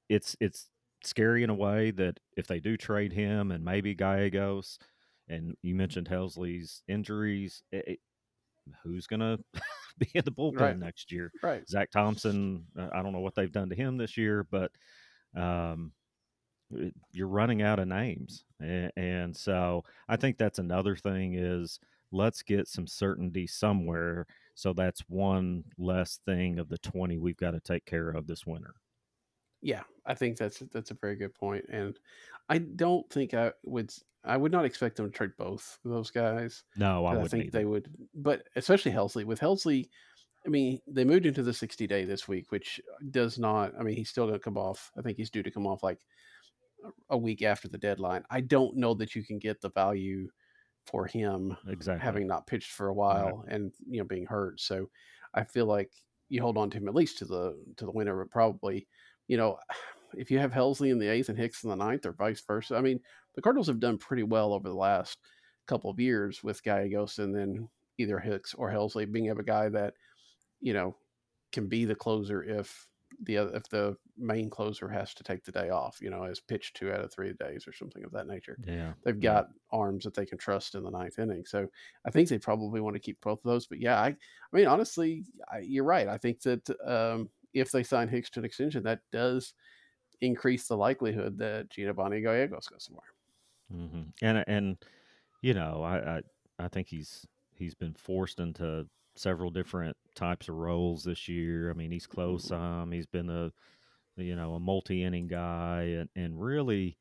it's 0.09 0.35
it's 0.39 0.69
scary 1.03 1.43
in 1.43 1.49
a 1.49 1.55
way 1.55 1.91
that 1.91 2.19
if 2.35 2.47
they 2.47 2.59
do 2.59 2.77
trade 2.77 3.13
him 3.13 3.51
and 3.51 3.63
maybe 3.63 3.93
Gallegos, 3.93 4.79
and 5.27 5.55
you 5.61 5.75
mentioned 5.75 6.07
Helsley's 6.07 6.81
injuries, 6.87 7.61
it, 7.71 7.99
who's 8.83 9.07
going 9.07 9.19
to 9.19 9.39
be 9.99 10.09
in 10.13 10.23
the 10.25 10.31
bullpen 10.31 10.59
right. 10.59 10.77
next 10.77 11.11
year? 11.11 11.31
Right. 11.41 11.67
Zack 11.67 11.91
Thompson, 11.91 12.65
uh, 12.77 12.89
I 12.93 13.01
don't 13.01 13.13
know 13.13 13.19
what 13.19 13.35
they've 13.35 13.51
done 13.51 13.69
to 13.69 13.75
him 13.75 13.97
this 13.97 14.17
year, 14.17 14.45
but 14.49 14.71
um, 15.35 15.91
you're 17.11 17.27
running 17.27 17.61
out 17.61 17.79
of 17.79 17.87
names, 17.87 18.43
and, 18.59 18.91
and 18.97 19.35
so 19.35 19.83
I 20.09 20.17
think 20.17 20.37
that's 20.37 20.59
another 20.59 20.95
thing 20.95 21.35
is 21.35 21.79
let's 22.11 22.41
get 22.41 22.67
some 22.67 22.87
certainty 22.87 23.47
somewhere 23.47 24.25
so 24.55 24.73
that's 24.73 25.01
one 25.07 25.63
less 25.77 26.19
thing 26.25 26.57
of 26.57 26.69
the 26.69 26.77
20 26.79 27.17
we've 27.17 27.37
got 27.37 27.51
to 27.51 27.59
take 27.59 27.85
care 27.85 28.09
of 28.09 28.27
this 28.27 28.45
winter 28.45 28.73
Yeah, 29.61 29.83
I 30.05 30.13
think 30.13 30.37
that's 30.37 30.59
that's 30.71 30.91
a 30.91 30.97
very 31.01 31.15
good 31.15 31.33
point, 31.33 31.65
and 31.69 31.97
I 32.49 32.59
don't 32.59 33.09
think 33.09 33.33
I 33.33 33.51
would. 33.65 33.91
I 34.23 34.35
would 34.35 34.51
not 34.51 34.65
expect 34.65 34.97
them 34.97 35.09
to 35.09 35.15
trade 35.15 35.31
both 35.37 35.79
of 35.85 35.91
those 35.91 36.11
guys. 36.11 36.63
No, 36.75 37.05
I, 37.05 37.13
wouldn't 37.13 37.31
think 37.31 37.45
either. 37.45 37.59
they 37.59 37.65
would, 37.65 37.89
but 38.13 38.43
especially 38.57 38.91
Helsley. 38.91 39.23
With 39.23 39.39
Helsley, 39.39 39.87
I 40.45 40.49
mean, 40.49 40.79
they 40.85 41.05
moved 41.05 41.25
into 41.25 41.43
the 41.43 41.53
60 41.53 41.87
day 41.87 42.03
this 42.03 42.27
week, 42.27 42.51
which 42.51 42.81
does 43.11 43.39
not. 43.39 43.73
I 43.79 43.83
mean, 43.83 43.95
he's 43.95 44.09
still 44.09 44.25
going 44.25 44.37
to 44.37 44.43
come 44.43 44.57
off. 44.57 44.91
I 44.97 45.01
think 45.01 45.17
he's 45.17 45.29
due 45.29 45.43
to 45.43 45.51
come 45.51 45.65
off 45.65 45.81
like 45.81 45.99
a- 47.09 47.17
week 47.17 47.41
after 47.41 47.67
the 47.69 47.77
deadline. 47.77 48.23
I 48.29 48.41
don't 48.41 48.75
know 48.75 48.93
that 48.95 49.15
you 49.15 49.23
can 49.23 49.39
get 49.39 49.61
the 49.61 49.69
value 49.71 50.27
for 50.85 51.05
him 51.05 51.55
Exactly. 51.67 52.03
having 52.03 52.27
not 52.27 52.47
pitched 52.47 52.71
for 52.71 52.87
a 52.87 52.93
while 52.93 53.43
and 53.49 53.71
you 53.89 53.99
know 53.99 54.05
being 54.05 54.25
hurt. 54.25 54.59
So 54.59 54.89
I 55.33 55.43
feel 55.43 55.65
like 55.67 55.91
you 56.29 56.41
hold 56.41 56.57
on 56.57 56.69
to 56.69 56.77
him 56.77 56.87
at 56.87 56.95
least 56.95 57.17
to 57.19 57.25
the 57.25 57.57
to 57.77 57.85
the 57.85 57.91
winter, 57.91 58.17
but 58.17 58.31
probably 58.31 58.87
you 59.27 59.37
know 59.37 59.57
if 60.15 60.31
you 60.31 60.39
have 60.39 60.51
Helsley 60.51 60.91
in 60.91 60.99
the 60.99 61.07
eighth 61.07 61.29
and 61.29 61.37
Hicks 61.37 61.63
in 61.63 61.69
the 61.69 61.75
ninth, 61.75 62.05
or 62.05 62.13
vice 62.13 62.41
versa. 62.41 62.75
I 62.75 62.81
mean, 62.81 62.99
the 63.35 63.41
Cardinals 63.41 63.67
have 63.67 63.79
done 63.79 63.97
pretty 63.97 64.23
well 64.23 64.53
over 64.53 64.69
the 64.69 64.75
last 64.75 65.17
couple 65.67 65.89
of 65.89 65.99
years 65.99 66.43
with 66.43 66.63
Gallegos 66.63 67.19
and 67.19 67.35
then 67.35 67.67
either 67.97 68.19
Hicks 68.19 68.53
or 68.53 68.71
Helsley 68.71 69.11
being 69.11 69.27
able 69.27 69.41
a 69.41 69.43
guy 69.43 69.69
that 69.69 69.93
you 70.61 70.73
know 70.73 70.95
can 71.51 71.67
be 71.67 71.85
the 71.85 71.95
closer 71.95 72.43
if 72.43 72.87
the 73.23 73.35
if 73.35 73.67
the 73.69 73.95
main 74.17 74.49
closer 74.49 74.89
has 74.89 75.13
to 75.13 75.23
take 75.23 75.43
the 75.43 75.51
day 75.51 75.69
off, 75.69 75.97
you 76.01 76.09
know, 76.09 76.23
as 76.23 76.39
pitched 76.39 76.75
two 76.75 76.91
out 76.91 77.03
of 77.03 77.11
three 77.11 77.33
days 77.33 77.67
or 77.67 77.73
something 77.73 78.03
of 78.03 78.11
that 78.11 78.27
nature. 78.27 78.57
Yeah. 78.65 78.93
They've 79.03 79.15
yeah. 79.15 79.33
got 79.33 79.47
arms 79.71 80.03
that 80.03 80.13
they 80.13 80.25
can 80.25 80.37
trust 80.37 80.75
in 80.75 80.83
the 80.83 80.91
ninth 80.91 81.19
inning. 81.19 81.43
So 81.45 81.67
I 82.05 82.11
think 82.11 82.29
they 82.29 82.37
probably 82.37 82.81
want 82.81 82.95
to 82.95 83.01
keep 83.01 83.19
both 83.21 83.39
of 83.39 83.49
those. 83.49 83.67
But 83.67 83.79
yeah, 83.79 83.99
I, 83.99 84.07
I 84.07 84.15
mean, 84.51 84.67
honestly, 84.67 85.23
I, 85.51 85.59
you're 85.59 85.83
right. 85.83 86.07
I 86.07 86.17
think 86.17 86.41
that 86.41 86.69
um, 86.85 87.29
if 87.59 87.71
they 87.71 87.83
sign 87.83 88.07
Hicks 88.09 88.29
to 88.31 88.39
an 88.39 88.45
extension, 88.45 88.83
that 88.83 89.01
does 89.11 89.53
increase 90.21 90.67
the 90.67 90.77
likelihood 90.77 91.39
that 91.39 91.69
Giovanni 91.69 92.21
Gallegos 92.21 92.67
goes 92.67 92.85
somewhere. 92.85 93.07
hmm 93.71 94.03
And 94.21 94.43
and 94.47 94.77
you 95.41 95.53
know, 95.53 95.83
I, 95.83 96.17
I 96.17 96.21
I 96.59 96.67
think 96.69 96.87
he's 96.89 97.27
he's 97.55 97.75
been 97.75 97.93
forced 97.95 98.39
into 98.39 98.89
several 99.15 99.51
different 99.51 99.97
types 100.15 100.49
of 100.49 100.55
roles 100.55 101.03
this 101.03 101.27
year. 101.27 101.69
I 101.71 101.73
mean, 101.73 101.91
he's 101.91 102.07
close 102.07 102.45
some. 102.45 102.91
He's 102.91 103.07
been 103.07 103.29
a 103.29 103.53
you 104.17 104.35
know 104.35 104.55
a 104.55 104.59
multi 104.59 105.03
inning 105.03 105.27
guy, 105.27 105.83
and 105.83 106.09
and 106.15 106.41
really, 106.41 106.97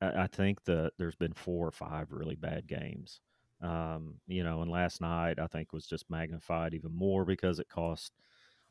I, 0.00 0.24
I 0.24 0.26
think 0.28 0.64
that 0.64 0.92
there's 0.98 1.16
been 1.16 1.34
four 1.34 1.66
or 1.68 1.72
five 1.72 2.12
really 2.12 2.36
bad 2.36 2.66
games. 2.68 3.20
Um, 3.60 4.20
you 4.26 4.44
know, 4.44 4.62
and 4.62 4.70
last 4.70 5.00
night 5.00 5.38
I 5.40 5.46
think 5.48 5.72
was 5.72 5.86
just 5.86 6.10
magnified 6.10 6.74
even 6.74 6.92
more 6.94 7.24
because 7.24 7.60
it 7.60 7.68
cost 7.68 8.12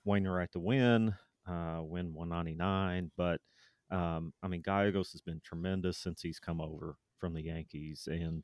Wainwright 0.05 0.51
to 0.53 0.60
win, 0.60 1.15
uh, 1.48 1.81
win 1.84 2.13
199. 2.13 3.12
But 3.17 3.41
um, 3.89 4.34
I 4.41 4.48
mean, 4.48 4.62
Gallegos 4.62 5.12
has 5.12 5.22
been 5.22 5.41
tremendous 5.43 5.98
since 5.98 6.22
he's 6.22 6.39
come 6.39 6.62
over 6.62 6.96
from 7.17 7.34
the 7.34 7.41
Yankees, 7.43 8.08
and 8.10 8.43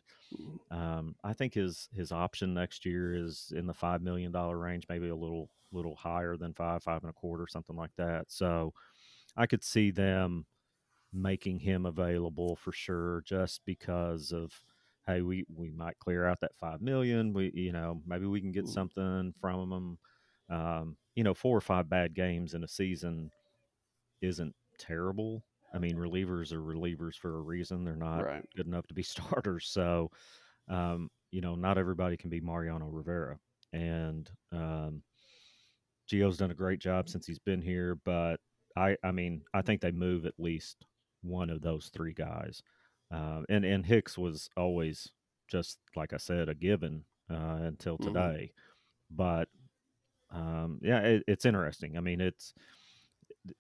um, 0.72 1.16
I 1.24 1.34
think 1.34 1.54
his 1.54 1.90
his 1.94 2.12
option 2.12 2.54
next 2.54 2.86
year 2.86 3.16
is 3.16 3.52
in 3.56 3.66
the 3.66 3.74
five 3.74 4.02
million 4.02 4.32
dollar 4.32 4.58
range, 4.58 4.86
maybe 4.90 5.10
a 5.10 5.16
little 5.16 5.50
little 5.72 5.96
higher 5.96 6.38
than 6.38 6.54
five, 6.54 6.84
five 6.84 7.02
and 7.04 7.10
a 7.10 7.14
quarter, 7.14 7.48
something 7.48 7.76
like 7.76 7.92
that. 7.98 8.26
So 8.30 8.74
I 9.36 9.48
could 9.48 9.64
see 9.64 9.92
them 9.92 10.46
making 11.14 11.60
him 11.60 11.86
available 11.86 12.56
for 12.56 12.72
sure, 12.72 13.24
just 13.26 13.62
because 13.66 14.32
of 14.32 14.54
hey, 15.08 15.22
we 15.22 15.46
we 15.54 15.72
might 15.72 16.00
clear 16.00 16.26
out 16.26 16.42
that 16.42 16.56
five 16.60 16.82
million. 16.82 17.34
We 17.34 17.52
you 17.54 17.72
know 17.72 18.02
maybe 18.06 18.26
we 18.26 18.42
can 18.42 18.52
get 18.52 18.68
something 18.68 19.34
from 19.40 19.72
him. 19.72 19.98
Um, 20.50 20.98
you 21.18 21.24
know, 21.24 21.36
four 21.36 21.58
or 21.58 21.62
five 21.62 21.90
bad 21.90 22.16
games 22.16 22.56
in 22.56 22.64
a 22.64 22.70
season 22.70 23.32
isn't 24.22 24.56
terrible. 24.80 25.44
I 25.74 25.80
mean, 25.80 25.98
relievers 25.98 26.54
are 26.54 26.62
relievers 26.62 27.16
for 27.16 27.38
a 27.38 27.42
reason. 27.42 27.84
They're 27.84 27.96
not 27.98 28.26
Right. 28.26 28.46
good 28.56 28.68
enough 28.68 28.88
to 28.88 28.96
be 28.96 29.04
starters. 29.04 29.68
So, 29.68 30.12
um, 30.70 31.10
you 31.32 31.42
know, 31.42 31.56
not 31.56 31.78
everybody 31.80 32.18
can 32.18 32.30
be 32.30 32.42
Mariano 32.42 32.88
Rivera. 32.88 33.40
And 33.74 34.30
um, 34.54 35.04
Gio's 36.10 36.38
done 36.38 36.52
a 36.52 36.56
great 36.56 36.80
job 36.80 37.10
since 37.10 37.28
he's 37.28 37.40
been 37.40 37.62
here. 37.62 37.96
But 37.96 38.40
I, 38.78 38.98
I 39.04 39.12
mean, 39.12 39.44
I 39.54 39.62
think 39.62 39.82
they 39.82 39.92
move 39.92 40.26
at 40.26 40.40
least 40.40 40.86
one 41.22 41.50
of 41.50 41.62
those 41.62 41.90
three 41.90 42.14
guys. 42.14 42.62
Um, 43.12 43.46
and 43.50 43.66
and 43.66 43.86
Hicks 43.86 44.18
was 44.18 44.50
always 44.58 45.12
just 45.50 45.80
like 45.96 46.14
I 46.14 46.18
said, 46.18 46.50
a 46.50 46.56
given 46.56 47.06
uh, 47.32 47.60
until 47.62 47.98
Mhm. 48.00 48.04
today. 48.06 48.54
But 49.12 49.50
um, 50.32 50.80
yeah, 50.82 51.00
it, 51.00 51.24
it's 51.28 51.46
interesting. 51.46 51.98
I 51.98 52.02
mean, 52.02 52.22
it's 52.22 52.54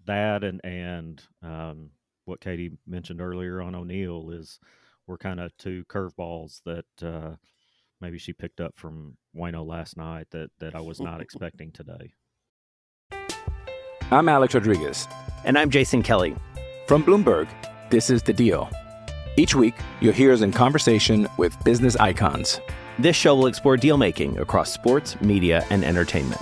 that 0.06 0.44
and 0.44 0.62
and 0.64 1.22
um, 1.42 1.90
what 2.26 2.42
Katie 2.42 2.78
mentioned 2.86 3.22
earlier 3.22 3.62
on 3.62 3.76
O'Neill 3.76 4.32
is 4.32 4.60
we're 5.08 5.18
kind 5.18 5.40
of 5.40 5.56
two 5.58 5.86
curveballs 5.90 6.62
that 6.66 6.86
uh, 7.08 7.36
maybe 8.02 8.18
she 8.18 8.34
picked 8.34 8.60
up 8.60 8.74
from 8.76 9.18
Wayno 9.36 9.66
last 9.66 9.98
night 9.98 10.28
that 10.32 10.50
that 10.60 10.76
I 10.76 10.82
was 10.82 11.00
not 11.00 11.22
expecting 11.22 11.72
today. 11.72 12.14
I'm 14.12 14.30
Alex 14.30 14.54
Rodriguez. 14.54 15.08
And 15.44 15.58
I'm 15.58 15.70
Jason 15.70 16.02
Kelly. 16.02 16.36
From 16.88 17.04
Bloomberg, 17.04 17.48
this 17.90 18.10
is 18.10 18.24
The 18.24 18.34
Deal. 18.34 18.70
Each 19.36 19.54
week, 19.54 19.76
you'll 20.02 20.14
hear 20.14 20.32
us 20.32 20.42
in 20.42 20.52
conversation 20.52 21.28
with 21.38 21.62
business 21.64 21.96
icons. 21.98 22.60
This 22.98 23.16
show 23.16 23.36
will 23.36 23.48
explore 23.48 23.78
deal 23.78 23.98
making 23.98 24.40
across 24.40 24.72
sports, 24.72 25.20
media, 25.22 25.66
and 25.70 25.84
entertainment. 25.84 26.42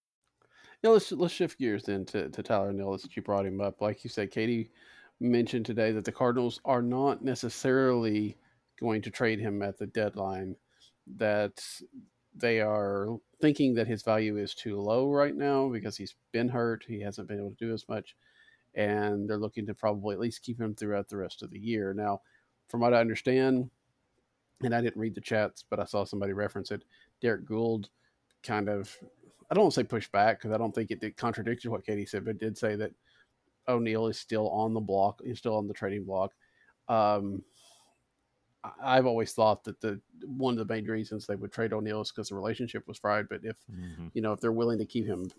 Yeah, 0.81 0.91
let's 0.91 1.11
let's 1.11 1.33
shift 1.33 1.59
gears 1.59 1.83
then 1.83 2.05
to, 2.05 2.29
to 2.29 2.43
Tyler 2.43 2.69
O'Neill 2.69 2.97
since 2.97 3.15
you 3.15 3.21
brought 3.21 3.45
him 3.45 3.61
up. 3.61 3.81
Like 3.81 4.03
you 4.03 4.09
said, 4.09 4.31
Katie 4.31 4.71
mentioned 5.19 5.65
today 5.65 5.91
that 5.91 6.05
the 6.05 6.11
Cardinals 6.11 6.59
are 6.65 6.81
not 6.81 7.23
necessarily 7.23 8.35
going 8.79 9.03
to 9.03 9.11
trade 9.11 9.39
him 9.39 9.61
at 9.61 9.77
the 9.77 9.85
deadline. 9.87 10.55
That 11.17 11.63
they 12.35 12.61
are 12.61 13.17
thinking 13.41 13.75
that 13.75 13.87
his 13.87 14.01
value 14.01 14.37
is 14.37 14.55
too 14.55 14.79
low 14.79 15.11
right 15.11 15.35
now 15.35 15.69
because 15.69 15.97
he's 15.97 16.15
been 16.31 16.49
hurt. 16.49 16.83
He 16.87 16.99
hasn't 17.01 17.27
been 17.27 17.37
able 17.37 17.51
to 17.51 17.65
do 17.65 17.73
as 17.73 17.87
much, 17.87 18.15
and 18.73 19.29
they're 19.29 19.37
looking 19.37 19.67
to 19.67 19.75
probably 19.75 20.15
at 20.15 20.19
least 20.19 20.41
keep 20.41 20.59
him 20.59 20.73
throughout 20.73 21.09
the 21.09 21.17
rest 21.17 21.43
of 21.43 21.51
the 21.51 21.59
year. 21.59 21.93
Now, 21.93 22.21
from 22.69 22.79
what 22.79 22.93
I 22.93 23.01
understand, 23.01 23.69
and 24.63 24.73
I 24.73 24.81
didn't 24.81 24.99
read 24.99 25.13
the 25.13 25.21
chats, 25.21 25.63
but 25.69 25.79
I 25.79 25.85
saw 25.85 26.05
somebody 26.05 26.33
reference 26.33 26.71
it. 26.71 26.83
Derrick 27.21 27.45
Goold 27.45 27.89
kind 28.41 28.69
of 28.69 28.97
I 29.51 29.53
don't 29.53 29.63
want 29.65 29.73
to 29.73 29.81
say 29.81 29.83
push 29.83 30.07
back 30.07 30.39
because 30.39 30.53
I 30.53 30.57
don't 30.57 30.73
think 30.73 30.91
it 30.91 31.01
did 31.01 31.17
contradict 31.17 31.65
what 31.67 31.85
Katie 31.85 32.05
said, 32.05 32.23
but 32.23 32.39
did 32.39 32.57
say 32.57 32.77
that 32.77 32.93
O'Neill 33.67 34.07
is 34.07 34.17
still 34.17 34.49
on 34.49 34.73
the 34.73 34.79
block. 34.79 35.21
He's 35.21 35.39
still 35.39 35.57
on 35.57 35.67
the 35.67 35.73
trading 35.73 36.05
block. 36.05 36.31
Um, 36.87 37.43
I've 38.81 39.05
always 39.05 39.33
thought 39.33 39.65
that 39.65 39.81
the 39.81 39.99
one 40.25 40.57
of 40.57 40.65
the 40.65 40.73
main 40.73 40.85
reasons 40.85 41.25
they 41.27 41.35
would 41.35 41.51
trade 41.51 41.73
O'Neill 41.73 41.99
is 42.01 42.11
because 42.11 42.29
the 42.29 42.35
relationship 42.35 42.87
was 42.87 42.97
fried. 42.97 43.27
But 43.27 43.41
if 43.43 43.57
Mhm. 43.69 44.11
you 44.13 44.21
know 44.21 44.31
if 44.31 44.39
they're 44.39 44.53
willing 44.53 44.77
to 44.77 44.85
keep 44.85 45.05
him 45.05 45.29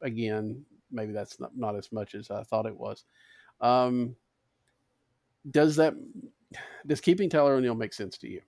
again, 0.00 0.64
maybe 0.92 1.12
that's 1.12 1.40
not, 1.40 1.56
not 1.56 1.74
as 1.74 1.90
much 1.90 2.14
as 2.14 2.30
I 2.30 2.44
thought 2.44 2.66
it 2.66 2.76
was. 2.76 3.04
Um, 3.60 4.14
does 5.50 5.74
that 5.76 5.94
does 6.86 7.00
keeping 7.00 7.28
Tyler 7.30 7.54
O'Neill 7.54 7.74
make 7.74 7.94
sense 7.94 8.16
to 8.18 8.28
you? 8.28 8.42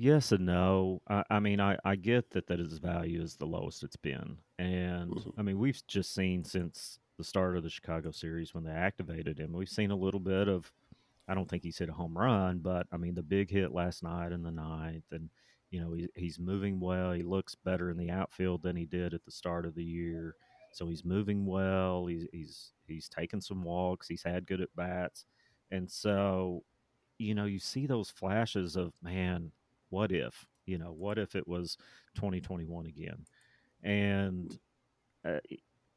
Yes 0.00 0.30
and 0.32 0.46
no. 0.46 1.02
I, 1.08 1.24
I 1.30 1.40
mean, 1.40 1.60
I, 1.60 1.76
I 1.84 1.96
get 1.96 2.30
that 2.30 2.46
that 2.48 2.58
his 2.60 2.78
value 2.78 3.20
is 3.22 3.36
the 3.36 3.46
lowest 3.46 3.82
it's 3.82 3.96
been, 3.96 4.38
and 4.58 5.10
Mhm. 5.10 5.32
I 5.38 5.42
mean 5.42 5.58
we've 5.58 5.82
just 5.88 6.14
seen 6.14 6.44
since 6.44 7.00
the 7.16 7.24
start 7.24 7.56
of 7.56 7.64
the 7.64 7.70
Chicago 7.70 8.12
series 8.12 8.54
when 8.54 8.62
they 8.64 8.70
activated 8.70 9.38
him, 9.38 9.52
we've 9.52 9.68
seen 9.68 9.90
a 9.90 9.96
little 9.96 10.20
bit 10.20 10.48
of. 10.48 10.72
I 11.28 11.34
don't 11.34 11.48
think 11.48 11.62
he's 11.62 11.78
hit 11.78 11.90
a 11.90 11.92
home 11.92 12.16
run, 12.18 12.58
but 12.60 12.86
I 12.92 12.96
mean 12.98 13.14
the 13.14 13.22
big 13.22 13.50
hit 13.50 13.72
last 13.72 14.02
night 14.02 14.32
in 14.32 14.42
the 14.42 14.50
ninth, 14.52 15.04
and 15.12 15.30
You 15.70 15.80
know, 15.80 15.92
he, 15.94 16.08
he's 16.16 16.38
moving 16.40 16.80
well. 16.80 17.12
He 17.12 17.22
looks 17.22 17.54
better 17.54 17.90
in 17.90 17.98
the 17.98 18.10
outfield 18.10 18.62
than 18.62 18.76
he 18.76 18.86
did 18.86 19.12
at 19.14 19.24
the 19.24 19.30
start 19.32 19.66
of 19.66 19.74
the 19.74 19.84
year. 19.84 20.34
So 20.72 20.88
he's 20.88 21.04
moving 21.04 21.44
well. 21.46 22.06
He's 22.06 22.26
he's 22.32 22.72
he's 22.86 23.08
taken 23.08 23.40
some 23.42 23.62
walks. 23.64 24.08
He's 24.08 24.22
had 24.22 24.46
good 24.46 24.60
at 24.62 24.74
bats, 24.76 25.26
and 25.70 25.90
so 25.90 26.64
you 27.18 27.34
know 27.34 27.46
you 27.46 27.58
see 27.58 27.86
those 27.86 28.10
flashes 28.10 28.76
of 28.76 28.92
man, 29.02 29.52
what 29.90 30.12
if 30.12 30.46
you 30.66 30.78
know 30.78 30.92
what 30.92 31.18
if 31.18 31.34
it 31.34 31.48
was 31.48 31.76
2021 32.14 32.86
again, 32.86 33.24
and 33.82 34.58
uh, 35.24 35.40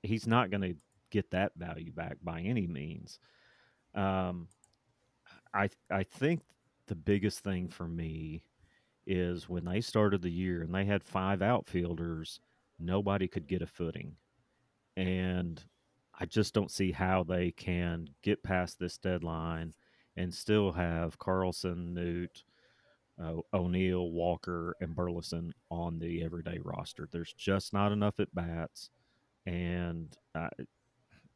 he's 0.01 0.27
not 0.27 0.49
going 0.49 0.61
to 0.61 0.75
get 1.09 1.29
that 1.31 1.51
value 1.55 1.91
back 1.91 2.17
by 2.23 2.41
any 2.41 2.67
means. 2.67 3.19
Um, 3.93 4.47
I 5.53 5.69
I 5.89 6.03
think 6.03 6.41
the 6.87 6.95
biggest 6.95 7.39
thing 7.39 7.67
for 7.67 7.87
me 7.87 8.43
is 9.05 9.49
when 9.49 9.65
they 9.65 9.81
started 9.81 10.21
the 10.21 10.31
year 10.31 10.61
and 10.61 10.73
they 10.73 10.85
had 10.85 11.03
five 11.03 11.41
outfielders, 11.41 12.39
nobody 12.79 13.27
could 13.27 13.47
get 13.47 13.61
a 13.61 13.67
footing. 13.67 14.15
And 14.95 15.61
I 16.19 16.25
just 16.25 16.53
don't 16.53 16.71
see 16.71 16.91
how 16.91 17.23
they 17.23 17.51
can 17.51 18.07
get 18.21 18.43
past 18.43 18.79
this 18.79 18.97
deadline 18.97 19.73
and 20.15 20.33
still 20.33 20.71
have 20.73 21.17
Carlson, 21.17 21.93
Noot, 21.93 22.43
uh, 23.21 23.41
O'Neill, 23.53 24.11
Walker, 24.11 24.75
and 24.81 24.95
Burleson 24.95 25.53
on 25.69 25.99
the 25.99 26.23
everyday 26.23 26.59
roster. 26.63 27.07
There's 27.11 27.33
just 27.33 27.73
not 27.73 27.91
enough 27.91 28.19
at 28.19 28.33
bats. 28.33 28.89
And 29.45 30.15
I, 30.35 30.49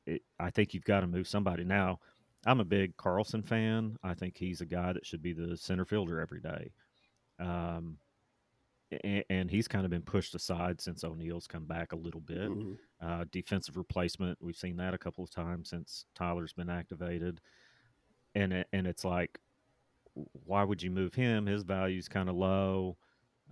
it, 0.06 0.22
I 0.39 0.50
think 0.50 0.74
you've 0.74 0.86
got 0.86 1.01
to 1.01 1.08
move 1.08 1.27
somebody. 1.27 1.63
Now, 1.63 2.00
I'm 2.46 2.60
a 2.60 2.65
big 2.65 2.96
Carlson 2.98 3.44
fan. 3.44 3.98
I 4.04 4.13
think 4.13 4.38
he's 4.38 4.62
a 4.62 4.65
guy 4.65 4.94
that 4.94 5.06
should 5.06 5.22
be 5.22 5.34
the 5.34 5.58
center 5.58 5.86
fielder 5.86 6.20
every 6.20 6.42
day. 6.42 6.72
Um, 7.39 7.98
and, 9.04 9.24
and, 9.30 9.51
he's 9.51 9.68
kind 9.68 9.84
of 9.84 9.92
been 9.92 10.04
pushed 10.04 10.36
aside 10.36 10.80
since 10.80 11.04
O'Neill's 11.04 11.48
come 11.48 11.65
back 11.65 11.92
a 11.92 11.98
little 11.98 12.22
bit. 12.22 12.50
Mm-hmm. 12.50 12.74
Uh, 13.01 13.25
defensive 13.32 13.75
replacement, 13.75 14.38
we've 14.42 14.56
seen 14.56 14.77
that 14.77 14.94
a 14.94 14.98
couple 14.98 15.24
of 15.24 15.32
times 15.32 15.70
since 15.70 16.06
Tyler's 16.15 16.54
been 16.54 16.70
activated, 16.70 17.42
and 18.36 18.54
it, 18.54 18.68
and 18.72 18.88
it's 18.88 19.04
like, 19.04 19.39
why 20.46 20.64
would 20.64 20.82
you 20.82 20.92
move 20.92 21.14
him? 21.14 21.46
His 21.46 21.64
value's 21.64 22.08
kind 22.08 22.30
of 22.30 22.36
low, 22.36 22.98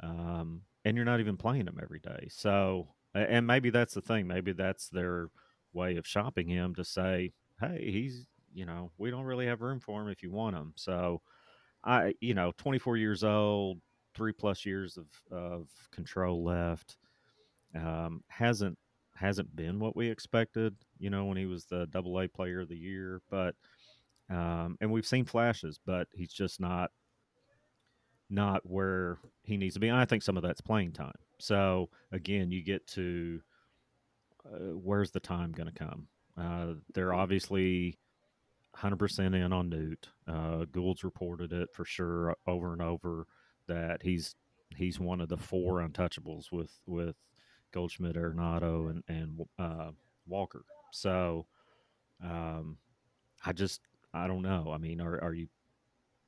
um, 0.02 0.62
and 0.86 0.96
you're 0.96 1.06
not 1.06 1.20
even 1.20 1.38
playing 1.38 1.68
him 1.68 1.80
every 1.82 2.00
day. 2.00 2.28
So, 2.30 2.88
and 3.14 3.46
maybe 3.46 3.70
that's 3.70 3.94
the 3.94 4.02
thing. 4.02 4.28
Maybe 4.28 4.54
that's 4.54 4.90
their 4.90 5.30
way 5.74 5.98
of 5.98 6.08
shopping 6.08 6.48
him 6.48 6.76
to 6.76 6.84
say, 6.84 7.34
hey, 7.60 7.92
he's 7.92 8.26
you 8.54 8.66
know 8.66 8.92
we 8.98 9.10
don't 9.10 9.26
really 9.26 9.48
have 9.48 9.62
room 9.62 9.80
for 9.80 10.02
him 10.02 10.10
if 10.10 10.24
you 10.24 10.32
want 10.32 10.56
him. 10.56 10.74
So 10.76 11.22
I, 11.84 12.16
you 12.22 12.34
know, 12.34 12.54
24 12.58 12.98
years 12.98 13.24
old, 13.24 13.80
three 14.14 14.32
plus 14.32 14.66
years 14.66 14.98
of, 14.98 15.08
of 15.36 15.68
control 15.92 16.44
left. 16.44 16.98
Um, 17.76 18.24
hasn't 18.28 18.78
hasn't 19.16 19.56
been 19.56 19.80
what 19.80 19.96
we 19.96 20.10
expected, 20.10 20.76
you 21.00 21.10
know, 21.10 21.26
when 21.26 21.38
he 21.38 21.46
was 21.46 21.66
the 21.66 21.88
double 21.88 22.20
A 22.20 22.28
player 22.28 22.62
of 22.62 22.70
the 22.70 22.78
year. 22.78 23.22
But 23.30 23.56
um, 24.34 24.78
and 24.82 24.92
we've 24.92 25.06
seen 25.06 25.26
flashes, 25.26 25.80
but 25.86 26.08
he's 26.14 26.34
just 26.34 26.60
not 26.60 26.92
not 28.30 28.62
where 28.66 29.20
he 29.44 29.58
needs 29.58 29.76
to 29.76 29.80
be. 29.80 29.90
And 29.90 29.98
I 29.98 30.06
think 30.06 30.24
some 30.24 30.38
of 30.38 30.44
that's 30.44 30.62
playing 30.62 30.94
time. 30.94 31.14
So 31.38 31.90
again, 32.12 32.52
you 32.52 32.64
get 32.64 32.88
to 32.88 33.42
uh, 34.46 34.76
where's 34.76 35.12
the 35.12 35.20
time 35.20 35.52
going 35.52 35.72
to 35.72 35.80
come? 35.80 36.08
Uh, 36.38 36.74
they're 36.94 37.14
obviously 37.14 38.00
100% 38.76 39.36
in 39.36 39.54
on 39.54 39.70
Noot. 39.70 40.10
Uh, 40.28 40.66
Goold's 40.72 41.04
reported 41.04 41.54
it 41.54 41.70
for 41.74 41.86
sure 41.86 42.36
over 42.48 42.74
and 42.74 42.82
over 42.82 43.28
that 43.68 44.02
he's 44.02 44.36
he's 44.76 45.00
one 45.00 45.22
of 45.22 45.30
the 45.30 45.38
four 45.38 45.88
untouchables 45.88 46.52
with 46.52 46.72
with 46.88 47.16
Goldschmidt, 47.72 48.16
Arenado, 48.16 48.90
and 48.90 49.04
and 49.08 49.42
uh, 49.60 49.92
Walker. 50.26 50.66
So, 50.92 51.46
um, 52.24 52.78
I 53.46 53.52
just 53.52 53.82
I 54.14 54.28
don't 54.28 54.42
know. 54.42 54.72
I 54.74 54.78
mean, 54.78 55.02
are 55.02 55.22
are 55.24 55.34
you 55.34 55.48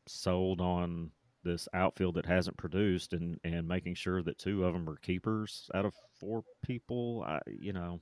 sold 0.07 0.61
on 0.61 1.11
this 1.43 1.67
outfield 1.73 2.15
that 2.15 2.25
hasn't 2.25 2.57
produced 2.57 3.13
and 3.13 3.39
and 3.43 3.67
making 3.67 3.95
sure 3.95 4.23
that 4.23 4.39
two 4.39 4.65
of 4.65 4.73
them 4.73 4.89
are 4.89 4.97
keepers 4.97 5.69
out 5.73 5.85
of 5.85 5.93
four 6.19 6.43
people? 6.63 7.23
I 7.27 7.39
you 7.47 7.73
know, 7.73 8.01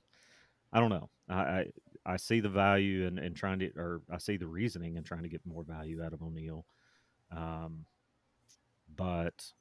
I 0.72 0.80
don't 0.80 0.90
know. 0.90 1.10
I, 1.28 1.34
I, 1.34 1.66
I 2.06 2.16
see 2.16 2.40
the 2.40 2.48
value 2.48 3.06
and 3.06 3.18
and 3.18 3.36
trying 3.36 3.60
to, 3.60 3.70
or 3.76 4.02
I 4.10 4.18
see 4.18 4.36
the 4.36 4.46
reasoning 4.48 4.96
and 4.96 5.06
trying 5.06 5.22
to 5.22 5.28
get 5.28 5.46
more 5.46 5.64
value 5.64 6.02
out 6.02 6.12
of 6.12 6.22
O'Neill. 6.22 6.66
Um, 7.30 7.86
but 8.96 9.52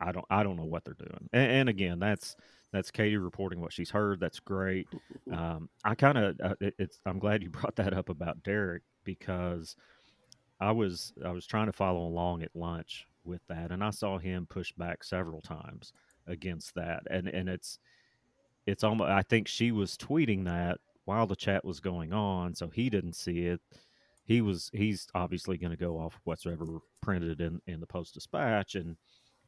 I 0.00 0.12
don't 0.12 0.26
I 0.30 0.42
don't 0.42 0.56
know 0.56 0.64
what 0.64 0.84
they're 0.84 0.94
doing. 0.94 1.28
And, 1.32 1.50
and, 1.52 1.68
again, 1.68 1.98
that's 1.98 2.36
that's 2.72 2.90
Katie 2.90 3.16
reporting 3.16 3.60
what 3.60 3.72
she's 3.72 3.90
heard. 3.90 4.20
That's 4.20 4.40
great. 4.40 4.86
Um, 5.32 5.68
I 5.84 5.94
kind 5.94 6.18
of 6.18 6.40
uh, 6.42 6.54
it, 6.60 6.74
it's 6.78 7.00
I'm 7.06 7.18
glad 7.18 7.42
you 7.42 7.50
brought 7.50 7.76
that 7.76 7.94
up 7.94 8.08
about 8.08 8.42
Derrick 8.42 8.82
because 9.04 9.76
I 10.60 10.72
was 10.72 11.12
I 11.24 11.30
was 11.30 11.46
trying 11.46 11.66
to 11.66 11.72
follow 11.72 12.06
along 12.06 12.42
at 12.42 12.54
lunch 12.54 13.06
with 13.24 13.42
that, 13.48 13.70
and 13.72 13.82
I 13.82 13.90
saw 13.90 14.18
him 14.18 14.46
push 14.48 14.72
back 14.72 15.04
several 15.04 15.40
times 15.40 15.92
against 16.26 16.74
that, 16.74 17.02
and 17.10 17.28
and 17.28 17.48
it's 17.48 17.78
it's 18.66 18.84
almost 18.84 19.10
I 19.10 19.22
think 19.22 19.48
she 19.48 19.72
was 19.72 19.96
tweeting 19.96 20.44
that 20.44 20.78
while 21.04 21.26
the 21.26 21.36
chat 21.36 21.64
was 21.64 21.80
going 21.80 22.12
on, 22.12 22.54
so 22.54 22.68
he 22.68 22.90
didn't 22.90 23.14
see 23.14 23.46
it. 23.46 23.60
He 24.24 24.40
was 24.40 24.70
he's 24.72 25.06
obviously 25.14 25.56
going 25.56 25.70
to 25.70 25.76
go 25.76 25.98
off 25.98 26.18
whatsoever 26.24 26.64
printed 27.00 27.40
in 27.40 27.60
in 27.66 27.80
the 27.80 27.86
Post 27.86 28.14
Dispatch, 28.14 28.74
and 28.74 28.96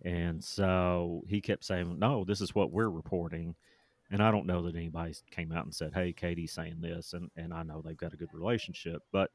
and 0.05 0.43
so 0.43 1.23
he 1.29 1.41
kept 1.41 1.65
saying, 1.65 1.99
"No, 1.99 2.25
this 2.25 2.41
is 2.41 2.55
what 2.55 2.73
we're 2.73 2.91
reporting." 2.91 3.55
And 4.11 4.23
I 4.23 4.31
don't 4.31 4.47
know 4.47 4.63
that 4.63 4.75
anybody 4.75 5.15
came 5.31 5.53
out 5.53 5.65
and 5.65 5.75
said, 5.75 5.93
"Hey, 5.95 6.13
Katie's 6.13 6.53
saying 6.53 6.81
this," 6.81 7.13
and 7.13 7.31
and 7.37 7.53
I 7.53 7.63
know 7.63 7.83
they've 7.83 7.97
got 7.97 8.15
a 8.15 8.19
good 8.19 8.33
relationship, 8.33 9.03
but 9.13 9.31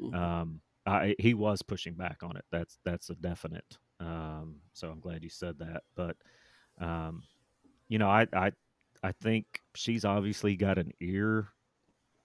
mm-hmm. 0.00 0.14
um, 0.14 0.60
I, 0.86 1.14
he 1.18 1.34
was 1.34 1.62
pushing 1.62 1.94
back 1.94 2.22
on 2.22 2.36
it. 2.36 2.44
That's 2.50 2.78
that's 2.84 3.10
a 3.10 3.14
definite. 3.14 3.78
Um, 4.00 4.56
so 4.72 4.90
I'm 4.90 5.00
glad 5.00 5.22
you 5.22 5.30
said 5.30 5.58
that. 5.58 5.82
But 5.94 6.16
um, 6.80 7.22
you 7.88 7.98
know, 7.98 8.08
I 8.08 8.26
I 8.32 8.52
I 9.02 9.12
think 9.12 9.46
she's 9.74 10.04
obviously 10.04 10.56
got 10.56 10.78
an 10.78 10.92
ear 11.00 11.48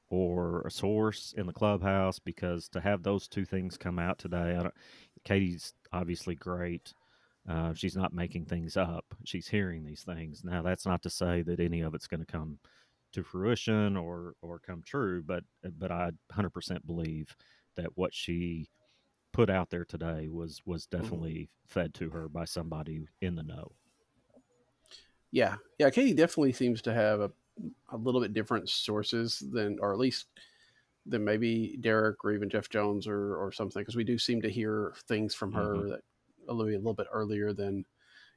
or 0.10 0.62
a 0.62 0.71
source 0.71 1.34
in 1.38 1.47
the 1.47 1.53
clubhouse 1.53 2.19
because 2.19 2.69
to 2.69 2.79
have 2.79 3.03
those 3.03 3.27
two 3.27 3.45
things 3.45 3.77
come 3.77 3.99
out 3.99 4.17
today, 4.17 4.56
I 4.58 4.63
don't. 4.63 4.73
Katie's 5.23 5.73
obviously 5.91 6.36
great. 6.36 6.93
Uh, 7.47 7.73
she's 7.73 7.95
not 7.95 8.13
making 8.13 8.45
things 8.45 8.77
up. 8.77 9.06
She's 9.25 9.47
hearing 9.47 9.84
these 9.84 10.03
things. 10.03 10.43
Now, 10.43 10.62
that's 10.62 10.86
not 10.86 11.01
to 11.03 11.10
say 11.10 11.41
that 11.41 11.60
any 11.60 11.82
of 11.82 11.93
it's 11.93 12.08
going 12.08 12.21
to 12.21 12.32
come 12.32 12.60
to 13.12 13.23
fruition 13.23 13.95
or 13.95 14.34
or 14.41 14.60
come 14.60 14.82
true, 14.86 15.23
but 15.25 15.43
but 15.77 15.91
I 15.91 16.12
100% 16.32 16.86
believe 16.86 17.36
that 17.75 17.95
what 17.95 18.13
she 18.13 18.69
put 19.34 19.49
out 19.49 19.69
there 19.69 19.86
today 19.86 20.29
was 20.29 20.62
was 20.65 20.86
mm-hmm. 20.86 21.01
definitely 21.01 21.34
mm-hmm. 21.34 21.79
fed 21.79 21.93
to 21.95 22.10
her 22.12 22.29
by 22.29 22.45
somebody 22.45 23.08
in 23.21 23.36
the 23.36 23.43
know. 23.43 23.71
Yeah, 25.32 25.56
yeah. 25.79 25.89
Katie 25.89 26.13
definitely 26.13 26.53
seems 26.53 26.82
to 26.84 26.93
have 26.93 27.19
a, 27.19 27.32
a 27.89 27.97
little 27.97 28.21
bit 28.21 28.34
different 28.34 28.69
sources 28.69 29.43
than, 29.51 29.79
or 29.82 29.91
at 29.91 29.97
least 29.97 30.27
than 31.08 31.25
maybe 31.25 31.75
Derrick 31.82 32.23
or 32.23 32.32
even 32.32 32.49
Jeff 32.49 32.69
Jones 32.69 33.08
or 33.08 33.36
or 33.36 33.51
something, 33.51 33.82
because 33.82 33.95
we 33.95 34.03
do 34.03 34.17
seem 34.17 34.41
to 34.43 34.49
hear 34.49 34.93
things 35.08 35.34
from 35.34 35.51
her 35.51 35.75
mm-hmm. 35.75 35.89
that 35.89 36.01
a 36.47 36.53
little, 36.53 36.73
a 36.73 36.77
little 36.77 36.93
bit 36.93 37.08
earlier 37.12 37.53
than 37.53 37.86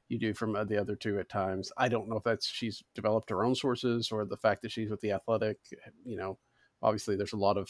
you 0.09 0.17
do 0.17 0.33
from 0.33 0.55
uh, 0.55 0.63
the 0.63 0.79
other 0.79 0.95
two 0.95 1.19
at 1.19 1.29
times. 1.29 1.71
I 1.77 1.89
don't 1.89 2.07
know 2.09 2.17
if 2.17 2.23
that's 2.23 2.47
she's 2.47 2.83
developed 2.95 3.29
her 3.29 3.43
own 3.43 3.55
sources 3.55 4.11
or 4.11 4.25
the 4.25 4.37
fact 4.37 4.61
that 4.61 4.71
she's 4.71 4.89
with 4.89 5.01
the 5.01 5.11
Athletic. 5.11 5.57
You 6.05 6.17
know, 6.17 6.37
obviously 6.81 7.15
there's 7.15 7.33
a 7.33 7.37
lot 7.37 7.57
of 7.57 7.69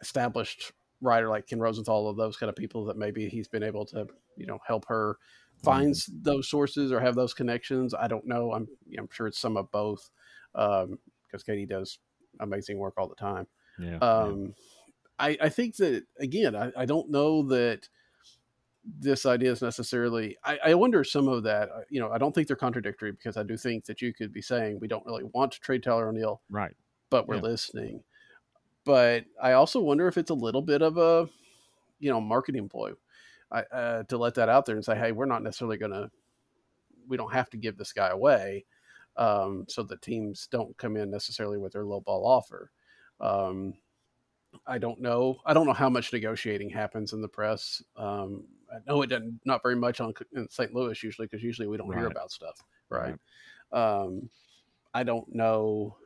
established 0.00 0.72
writer 1.00 1.28
like 1.28 1.46
Ken 1.46 1.60
Rosenthal 1.60 2.08
of 2.08 2.16
those 2.16 2.36
kind 2.36 2.48
of 2.48 2.56
people 2.56 2.84
that 2.86 2.96
maybe 2.96 3.28
he's 3.28 3.48
been 3.48 3.62
able 3.62 3.84
to 3.86 4.06
you 4.36 4.46
know 4.46 4.58
help 4.66 4.86
her 4.88 5.18
finds 5.62 6.06
mm-hmm. 6.06 6.22
those 6.22 6.48
sources 6.48 6.92
or 6.92 7.00
have 7.00 7.14
those 7.14 7.34
connections. 7.34 7.94
I 7.94 8.08
don't 8.08 8.26
know. 8.26 8.52
I'm 8.52 8.68
I'm 8.98 9.08
sure 9.10 9.26
it's 9.26 9.40
some 9.40 9.56
of 9.56 9.70
both 9.70 10.10
because 10.52 10.84
um, 10.84 10.98
Katie 11.44 11.66
does 11.66 11.98
amazing 12.40 12.78
work 12.78 12.94
all 12.98 13.08
the 13.08 13.14
time. 13.14 13.46
Yeah. 13.78 13.98
Um, 13.98 14.42
yeah. 14.42 14.52
I, 15.18 15.38
I 15.42 15.48
think 15.48 15.76
that 15.76 16.04
again, 16.20 16.54
I, 16.54 16.72
I 16.76 16.84
don't 16.84 17.10
know 17.10 17.42
that 17.48 17.88
this 19.00 19.26
idea 19.26 19.52
is 19.52 19.62
necessarily. 19.62 20.36
I, 20.44 20.58
I 20.66 20.74
wonder 20.74 21.02
some 21.04 21.28
of 21.28 21.42
that. 21.44 21.68
Uh, 21.70 21.80
you 21.90 22.00
know, 22.00 22.10
I 22.10 22.18
don't 22.18 22.34
think 22.34 22.46
they're 22.46 22.56
contradictory 22.56 23.12
because 23.12 23.36
I 23.36 23.42
do 23.42 23.56
think 23.56 23.84
that 23.86 24.00
you 24.00 24.14
could 24.14 24.32
be 24.32 24.42
saying 24.42 24.78
we 24.80 24.88
don't 24.88 25.04
really 25.06 25.24
want 25.34 25.52
to 25.52 25.60
trade 25.60 25.82
Tyler 25.82 26.08
O'Neill, 26.08 26.40
right? 26.50 26.74
But 27.10 27.28
we're 27.28 27.36
yeah. 27.36 27.42
listening. 27.42 28.02
But 28.84 29.24
I 29.42 29.52
also 29.52 29.80
wonder 29.80 30.06
if 30.06 30.16
it's 30.16 30.30
a 30.30 30.34
little 30.34 30.62
bit 30.62 30.80
of 30.80 30.96
a, 30.96 31.28
you 31.98 32.10
know, 32.10 32.20
marketing 32.20 32.68
ploy 32.68 32.92
uh, 33.50 34.04
to 34.04 34.16
let 34.16 34.34
that 34.34 34.48
out 34.48 34.64
there 34.64 34.76
and 34.76 34.84
say, 34.84 34.96
hey, 34.96 35.12
we're 35.12 35.26
not 35.26 35.42
necessarily 35.42 35.76
going 35.76 35.92
to, 35.92 36.08
we 37.08 37.16
don't 37.16 37.32
have 37.32 37.50
to 37.50 37.56
give 37.56 37.76
this 37.76 37.92
guy 37.92 38.08
away, 38.08 38.64
um, 39.16 39.64
so 39.68 39.82
the 39.82 39.96
teams 39.96 40.48
don't 40.50 40.76
come 40.78 40.96
in 40.96 41.10
necessarily 41.10 41.58
with 41.58 41.72
their 41.72 41.84
low 41.84 42.00
ball 42.00 42.26
offer. 42.26 42.70
Um, 43.20 43.74
I 44.66 44.78
don't 44.78 45.00
know. 45.00 45.38
I 45.44 45.52
don't 45.52 45.66
know 45.66 45.72
how 45.72 45.90
much 45.90 46.12
negotiating 46.12 46.70
happens 46.70 47.12
in 47.12 47.20
the 47.20 47.28
press. 47.28 47.82
Um, 47.96 48.44
I 48.72 48.78
know 48.86 49.02
it 49.02 49.08
doesn't 49.08 49.40
not 49.44 49.62
very 49.62 49.76
much 49.76 50.00
on 50.00 50.12
in 50.34 50.48
St. 50.50 50.74
Louis 50.74 51.02
usually 51.02 51.26
because 51.26 51.42
usually 51.42 51.68
we 51.68 51.76
don't 51.76 51.92
hear 51.92 52.06
about 52.10 52.30
stuff, 52.30 52.62
right? 52.90 53.14
Um, 53.72 54.28
I 54.94 55.02
don't 55.02 55.32
know, 55.34 55.96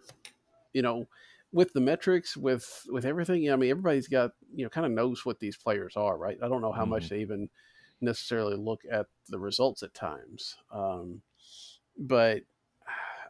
you 0.73 0.83
know, 0.83 1.07
with 1.53 1.73
the 1.73 1.81
metrics, 1.81 2.37
with 2.37 2.87
with 2.91 3.05
everything. 3.05 3.51
I 3.51 3.57
mean, 3.57 3.71
everybody's 3.71 4.09
got 4.09 4.33
you 4.55 4.65
know 4.65 4.71
kind 4.71 4.87
of 4.87 4.93
knows 4.93 5.25
what 5.25 5.41
these 5.41 5.57
players 5.57 5.97
are, 5.97 6.17
right? 6.17 6.39
I 6.43 6.49
don't 6.49 6.63
know 6.63 6.73
how 6.73 6.85
much 6.85 7.07
Mhm. 7.07 7.09
they 7.09 7.21
even 7.21 7.51
necessarily 8.01 8.57
look 8.57 8.83
at 8.91 9.07
the 9.29 9.39
results 9.39 9.83
at 9.83 9.93
times, 9.95 10.57
um, 10.71 11.23
but 11.99 12.43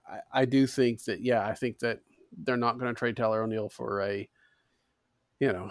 I, 0.07 0.21
I 0.33 0.45
do 0.45 0.67
think 0.67 1.03
that 1.05 1.21
yeah, 1.21 1.47
I 1.47 1.55
think 1.55 1.79
that 1.81 2.01
they're 2.45 2.57
not 2.57 2.79
going 2.79 2.93
to 2.93 2.99
trade 2.99 3.17
Tyler 3.17 3.43
O'Neill 3.43 3.69
for 3.69 4.03
a 4.03 4.29
you 5.41 5.53
know 5.53 5.71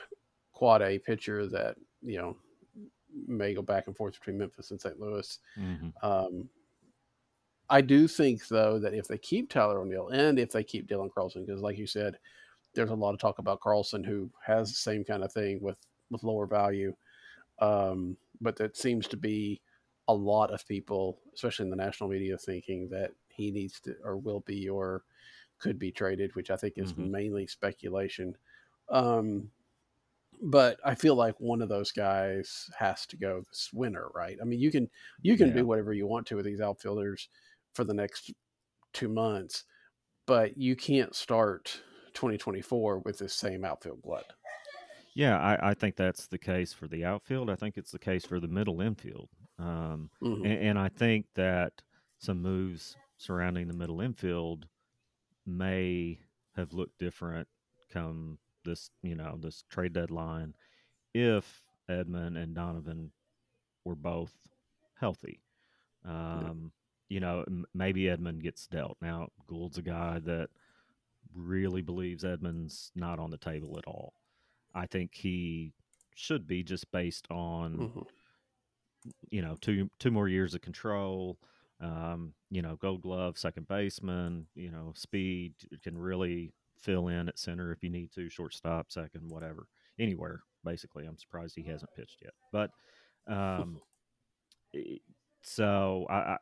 quad 0.52 0.82
A 0.82 0.98
pitcher 0.98 1.46
that 1.48 1.76
you 2.02 2.18
know 2.18 2.36
may 3.26 3.54
go 3.54 3.62
back 3.62 3.86
and 3.86 3.96
forth 3.96 4.14
between 4.14 4.38
Memphis 4.38 4.70
and 4.70 4.80
St. 4.80 4.98
Louis. 5.00 5.38
Mhm. 5.56 5.92
Um, 6.02 6.50
I 7.70 7.80
do 7.80 8.08
think 8.08 8.48
though 8.48 8.78
that 8.78 8.94
if 8.94 9.08
they 9.08 9.18
keep 9.18 9.50
Tyler 9.50 9.80
O'Neill 9.80 10.08
and 10.08 10.38
if 10.38 10.50
they 10.50 10.64
keep 10.64 10.86
Dylan 10.88 11.12
Carlson, 11.12 11.44
because 11.44 11.60
like 11.60 11.76
you 11.78 11.86
said, 11.86 12.18
there's 12.74 12.90
a 12.90 12.94
lot 12.94 13.14
of 13.14 13.20
talk 13.20 13.38
about 13.38 13.60
Carlson 13.60 14.04
who 14.04 14.30
has 14.44 14.70
the 14.70 14.76
same 14.76 15.04
kind 15.04 15.24
of 15.24 15.32
thing 15.32 15.60
with 15.62 15.78
with 16.10 16.22
lower 16.24 16.46
value, 16.46 16.94
um, 17.60 18.18
but 18.40 18.56
that 18.56 18.76
seems 18.76 19.08
to 19.08 19.16
be 19.16 19.62
a 20.08 20.14
lot 20.14 20.50
of 20.52 20.66
people, 20.68 21.20
especially 21.34 21.64
in 21.64 21.70
the 21.70 21.76
national 21.76 22.10
media, 22.10 22.38
thinking 22.38 22.88
that 22.90 23.12
he 23.30 23.50
needs 23.52 23.80
to 23.82 23.96
or 24.04 24.18
will 24.18 24.40
be 24.40 24.68
or 24.68 25.04
could 25.58 25.78
be 25.78 25.92
traded, 25.92 26.34
which 26.36 26.50
I 26.50 26.56
think 26.56 26.74
is 26.78 26.94
Mhm. 26.94 26.98
mainly 26.98 27.46
speculation. 27.46 28.36
Um, 28.90 29.52
but 30.42 30.78
I 30.84 30.94
feel 30.94 31.14
like 31.16 31.38
one 31.40 31.62
of 31.62 31.68
those 31.68 31.92
guys 31.92 32.68
has 32.78 33.06
to 33.06 33.16
go 33.16 33.42
this 33.48 33.70
winter, 33.72 34.08
right? 34.14 34.38
I 34.40 34.44
mean, 34.44 34.60
you 34.60 34.70
can 34.70 34.88
you 35.22 35.36
can 35.36 35.48
Yeah. 35.48 35.54
do 35.54 35.66
whatever 35.66 35.92
you 35.92 36.06
want 36.06 36.26
to 36.28 36.36
with 36.36 36.44
these 36.46 36.60
outfielders 36.60 37.28
for 37.74 37.84
the 37.84 37.94
next 37.94 38.32
two 38.94 39.08
months, 39.08 39.64
but 40.26 40.56
you 40.58 40.76
can't 40.76 41.14
start 41.14 41.82
2024 42.14 43.00
with 43.00 43.18
this 43.18 43.34
same 43.34 43.64
outfield 43.64 44.02
blood. 44.02 44.24
Yeah, 45.14 45.38
I, 45.38 45.70
I 45.70 45.74
think 45.74 45.96
that's 45.96 46.28
the 46.28 46.38
case 46.38 46.72
for 46.72 46.86
the 46.86 47.04
outfield. 47.04 47.50
I 47.50 47.56
think 47.56 47.76
it's 47.76 47.90
the 47.90 47.98
case 47.98 48.24
for 48.24 48.38
the 48.40 48.48
middle 48.48 48.80
infield. 48.80 49.30
Um, 49.58 50.10
Mhm. 50.20 50.44
and, 50.46 50.60
and 50.70 50.78
I 50.78 50.88
think 50.88 51.26
that 51.34 51.82
some 52.18 52.40
moves 52.40 52.96
surrounding 53.16 53.66
the 53.66 53.74
middle 53.74 54.00
infield 54.00 54.68
may 55.46 56.20
have 56.56 56.72
looked 56.72 56.98
different 56.98 57.48
come 57.90 58.38
this, 58.68 58.90
you 59.02 59.14
know, 59.14 59.36
this 59.40 59.64
trade 59.70 59.92
deadline 59.94 60.54
if 61.14 61.62
Edman 61.90 62.36
and 62.40 62.54
Donovan 62.54 63.10
were 63.84 63.96
both 63.96 64.34
healthy. 65.00 65.40
Um, 66.04 66.72
You 67.10 67.20
know, 67.20 67.42
m- 67.46 67.64
maybe 67.72 68.02
Edman 68.02 68.42
gets 68.42 68.66
dealt. 68.66 68.98
Now, 69.00 69.28
Goold's 69.46 69.78
a 69.78 69.82
guy 69.82 70.18
that 70.20 70.50
really 71.34 71.80
believes 71.80 72.22
Edman's 72.22 72.92
not 72.94 73.18
on 73.18 73.30
the 73.30 73.38
table 73.38 73.78
at 73.78 73.86
all. 73.86 74.12
I 74.74 74.86
think 74.86 75.14
he 75.14 75.72
should 76.14 76.46
be 76.46 76.62
just 76.62 76.90
based 76.92 77.26
on 77.30 77.78
Mhm. 77.78 78.06
you 79.30 79.40
know 79.40 79.56
two 79.60 79.88
two 79.98 80.10
more 80.10 80.28
years 80.28 80.54
of 80.54 80.60
control. 80.60 81.38
Um, 81.80 82.34
you 82.50 82.60
know, 82.60 82.76
Gold 82.76 83.00
Glove, 83.02 83.38
second 83.38 83.66
baseman. 83.68 84.48
You 84.54 84.70
know, 84.70 84.92
speed 84.94 85.54
can 85.82 85.96
really 85.96 86.52
fill 86.80 87.08
in 87.08 87.28
at 87.28 87.38
center 87.38 87.72
if 87.72 87.82
you 87.82 87.90
need 87.90 88.12
to, 88.12 88.28
shortstop, 88.30 88.90
second, 88.90 89.28
whatever, 89.28 89.66
anywhere. 89.98 90.42
Basically, 90.64 91.06
I'm 91.06 91.18
surprised 91.18 91.54
he 91.54 91.62
hasn't 91.62 91.94
pitched 91.94 92.22
yet. 92.22 92.34
But 92.52 92.70
um, 93.32 93.80
so 95.42 96.06
I, 96.08 96.14
I 96.14 96.36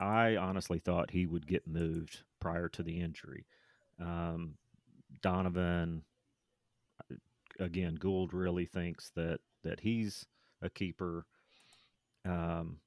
I 0.00 0.36
honestly 0.36 0.78
thought 0.78 1.10
he 1.10 1.26
would 1.26 1.46
get 1.46 1.66
moved 1.66 2.22
prior 2.40 2.68
to 2.70 2.82
the 2.82 3.00
injury. 3.00 3.46
Um, 4.00 4.54
Donovan, 5.22 6.02
uh, 7.10 7.16
again, 7.58 7.96
Goold 7.96 8.32
really 8.32 8.66
thinks 8.66 9.10
that 9.16 9.40
that 9.62 9.80
he's 9.80 10.26
a 10.62 10.70
keeper. 10.70 11.26
Um, 12.24 12.78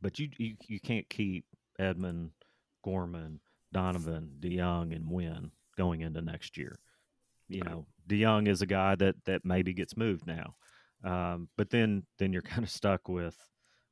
but 0.00 0.18
you, 0.18 0.30
you 0.38 0.56
you 0.66 0.80
can't 0.80 1.08
keep 1.08 1.44
Edman, 1.78 2.30
Gorman, 2.84 3.40
Donovan, 3.72 4.32
DeJong, 4.40 4.94
and 4.94 5.10
Winn 5.10 5.52
going 5.76 6.00
into 6.00 6.20
next 6.22 6.56
year. 6.56 6.78
You 7.48 7.62
know, 7.64 7.86
DeJong 8.08 8.48
is 8.48 8.62
a 8.62 8.66
guy 8.66 8.94
that 8.96 9.16
that 9.26 9.44
maybe 9.44 9.74
gets 9.74 9.96
moved 9.96 10.26
now, 10.26 10.54
um, 11.04 11.48
but 11.56 11.70
then 11.70 12.04
then 12.18 12.32
you're 12.32 12.42
kind 12.42 12.64
of 12.64 12.70
stuck 12.70 13.08
with 13.08 13.36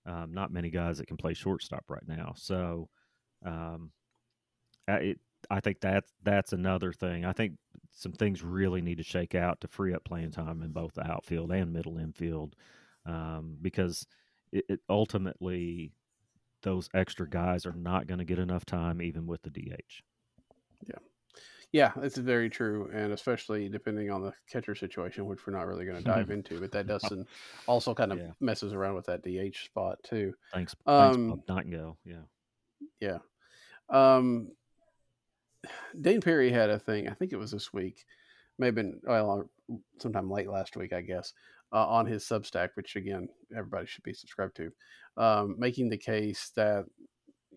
um, 0.07 0.33
not 0.33 0.53
many 0.53 0.71
guys 0.71 0.99
that 0.99 1.07
can 1.07 1.17
play 1.17 1.35
shortstop 1.35 1.85
right 1.89 2.07
now. 2.07 2.33
So 2.37 2.89
um, 3.45 3.91
I, 4.89 4.93
it, 4.95 5.21
I 5.51 5.61
think 5.61 5.81
that 5.81 6.05
that's 6.23 6.53
another 6.53 6.93
thing. 6.93 7.25
I 7.25 7.33
think 7.33 7.55
some 7.93 8.13
things 8.13 8.43
really 8.43 8.81
need 8.81 8.99
to 8.99 9.05
shake 9.05 9.35
out 9.35 9.61
to 9.61 9.69
free 9.69 9.95
up 9.95 10.05
playing 10.05 10.33
time 10.33 10.63
in 10.63 10.73
both 10.73 10.95
the 10.95 11.07
outfield 11.07 11.53
and 11.53 11.73
middle 11.73 11.99
infield, 11.99 12.57
um, 13.07 13.57
because 13.61 14.07
it, 14.53 14.65
it 14.69 14.81
ultimately 14.89 15.93
those 16.63 16.89
extra 16.95 17.29
guys 17.29 17.65
are 17.67 17.73
not 17.73 18.07
going 18.07 18.19
to 18.19 18.25
get 18.25 18.39
enough 18.39 18.65
time 18.65 19.01
even 19.01 19.27
with 19.27 19.43
the 19.43 19.51
DH. 19.51 20.03
Yeah. 20.87 20.99
Yeah, 21.73 21.93
it's 22.03 22.17
very 22.17 22.51
true, 22.51 22.91
and 22.93 23.13
especially 23.13 23.69
depending 23.69 24.11
on 24.11 24.23
the 24.23 24.33
catcher 24.51 24.75
situation, 24.75 25.27
which 25.27 25.47
we're 25.47 25.53
not 25.53 25.67
really 25.69 25.85
going 25.85 25.99
to 25.99 26.03
dive 26.05 26.31
into, 26.37 26.59
but 26.61 26.73
that 26.73 26.87
does 26.89 27.07
some, 27.07 27.25
also 27.67 27.95
kind 27.95 28.11
of 28.13 28.19
Yeah. 28.19 28.31
messes 28.41 28.73
around 28.73 28.95
with 28.97 29.07
that 29.07 29.23
DH 29.23 29.57
spot 29.67 29.99
too. 30.03 30.35
Thanks, 30.53 30.75
thanks 30.85 31.17
Um, 31.17 31.29
Bob 31.29 31.43
Nightingale. 31.49 31.97
Yeah. 32.05 32.23
Yeah. 33.01 33.19
Um, 33.89 34.51
Dayn 35.97 36.25
Perry 36.25 36.51
had 36.51 36.71
a 36.71 36.79
thing. 36.79 37.09
I 37.09 37.15
think 37.15 37.33
it 37.33 37.37
was 37.39 37.51
this 37.53 37.73
week, 37.73 38.05
maybe 38.59 38.93
well, 39.05 39.49
sometime 40.01 40.31
late 40.31 40.49
last 40.51 40.77
week, 40.77 40.93
I 40.93 41.03
guess, 41.03 41.33
uh, 41.73 41.87
on 41.87 42.07
his 42.07 42.25
Substack, 42.25 42.71
which 42.75 42.97
again 42.97 43.29
everybody 43.57 43.87
should 43.87 44.03
be 44.03 44.15
subscribed 44.15 44.57
to, 44.57 44.73
um, 45.17 45.55
making 45.59 45.89
the 45.89 45.99
case 45.99 46.51
that 46.57 46.85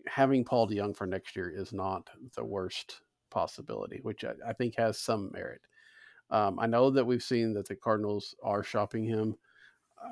having 0.06 0.44
Paul 0.44 0.68
DeJong 0.68 0.96
for 0.96 1.06
next 1.06 1.34
year 1.34 1.50
is 1.50 1.72
not 1.72 2.08
the 2.36 2.44
worst 2.44 3.00
possibility, 3.34 3.98
which 4.02 4.24
I, 4.24 4.32
I 4.48 4.52
think 4.52 4.76
has 4.76 4.98
some 4.98 5.30
merit. 5.32 5.60
Um, 6.30 6.58
I 6.58 6.66
know 6.66 6.90
that 6.90 7.04
we've 7.04 7.22
seen 7.22 7.52
that 7.54 7.68
the 7.68 7.76
Cardinals 7.76 8.34
are 8.42 8.62
shopping 8.62 9.04
him. 9.04 9.36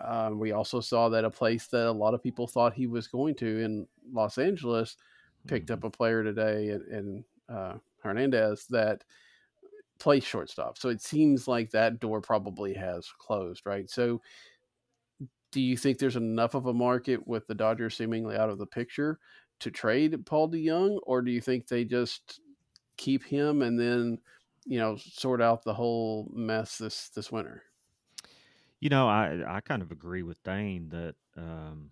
Um, 0.04 0.38
we 0.38 0.52
also 0.52 0.80
saw 0.80 1.08
that 1.08 1.24
a 1.24 1.30
place 1.30 1.66
that 1.68 1.86
a 1.86 1.92
lot 1.92 2.14
of 2.14 2.22
people 2.22 2.46
thought 2.46 2.74
he 2.74 2.86
was 2.86 3.06
going 3.06 3.34
to 3.36 3.64
in 3.64 3.86
Los 4.12 4.38
Angeles 4.38 4.96
picked 5.46 5.70
up 5.70 5.84
a 5.84 5.90
player 5.90 6.22
today 6.22 6.68
in, 6.68 6.82
in 6.90 7.24
uh, 7.54 7.74
Hernandez 8.02 8.66
that 8.70 9.04
plays 9.98 10.24
shortstop. 10.24 10.78
So 10.78 10.88
it 10.88 11.00
seems 11.00 11.46
like 11.46 11.70
that 11.70 12.00
door 12.00 12.20
probably 12.20 12.74
has 12.74 13.08
closed, 13.18 13.62
right? 13.64 13.88
So 13.88 14.20
do 15.52 15.60
you 15.60 15.76
think 15.76 15.98
there's 15.98 16.16
enough 16.16 16.54
of 16.54 16.66
a 16.66 16.74
market 16.74 17.26
with 17.26 17.46
the 17.46 17.54
Dodgers 17.54 17.96
seemingly 17.96 18.36
out 18.36 18.50
of 18.50 18.58
the 18.58 18.66
picture 18.66 19.18
to 19.60 19.70
trade 19.70 20.26
Paul 20.26 20.50
DeJong, 20.50 20.98
or 21.04 21.22
do 21.22 21.30
you 21.30 21.40
think 21.40 21.68
they 21.68 21.84
just 21.84 22.40
keep 22.96 23.24
him 23.24 23.62
and 23.62 23.78
then 23.78 24.18
you 24.64 24.78
know 24.78 24.96
sort 24.96 25.42
out 25.42 25.64
the 25.64 25.74
whole 25.74 26.30
mess 26.32 26.78
this 26.78 27.08
this 27.10 27.32
winter? 27.32 27.62
You 28.80 28.88
know, 28.88 29.08
I 29.08 29.42
I 29.46 29.60
kind 29.60 29.82
of 29.82 29.92
agree 29.92 30.22
with 30.22 30.42
Dayn 30.42 30.90
that, 30.90 31.14
um, 31.36 31.90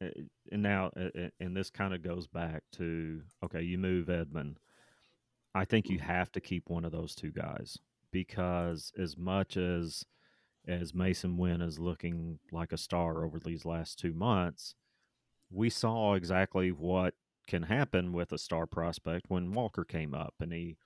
eh, 0.00 0.10
and 0.50 0.62
now 0.62 0.90
eh, 0.96 1.10
eh, 1.14 1.28
and 1.40 1.56
this 1.56 1.70
kind 1.70 1.94
of 1.94 2.02
goes 2.02 2.26
back 2.26 2.62
to 2.72 3.22
okay, 3.44 3.62
you 3.62 3.78
move 3.78 4.06
Edman. 4.06 4.56
I 5.54 5.64
think 5.64 5.88
you 5.88 6.00
have 6.00 6.32
to 6.32 6.40
keep 6.40 6.68
one 6.68 6.84
of 6.84 6.90
those 6.90 7.14
two 7.14 7.30
guys 7.30 7.78
because 8.10 8.92
as 8.98 9.16
much 9.16 9.56
as 9.56 10.04
as 10.66 10.92
Masyn 10.92 11.36
Winn 11.36 11.60
is 11.60 11.78
looking 11.78 12.38
like 12.50 12.72
a 12.72 12.78
star 12.78 13.24
over 13.24 13.38
these 13.38 13.64
last 13.64 13.98
two 13.98 14.14
months, 14.14 14.74
we 15.50 15.70
saw 15.70 16.14
exactly 16.14 16.72
what 16.72 17.14
can 17.46 17.62
happen 17.64 18.12
with 18.12 18.32
a 18.32 18.38
star 18.38 18.66
prospect 18.66 19.26
when 19.28 19.52
Walker 19.52 19.84
came 19.84 20.14
up 20.14 20.34
and 20.40 20.52
he 20.52 20.76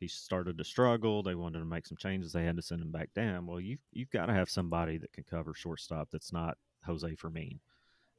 he 0.00 0.08
started 0.08 0.58
to 0.58 0.64
struggle. 0.64 1.22
They 1.22 1.34
wanted 1.36 1.60
to 1.60 1.64
make 1.64 1.86
some 1.86 1.96
changes. 1.96 2.32
They 2.32 2.44
had 2.44 2.56
to 2.56 2.62
send 2.62 2.82
him 2.82 2.90
back 2.90 3.14
down. 3.14 3.46
Well, 3.46 3.60
you 3.60 3.78
you've 3.92 4.10
got 4.10 4.26
to 4.26 4.34
have 4.34 4.50
somebody 4.50 4.98
that 4.98 5.12
can 5.12 5.24
cover 5.24 5.54
shortstop 5.54 6.10
that's 6.10 6.32
not 6.32 6.58
Jose 6.84 7.14
Fermin, 7.16 7.60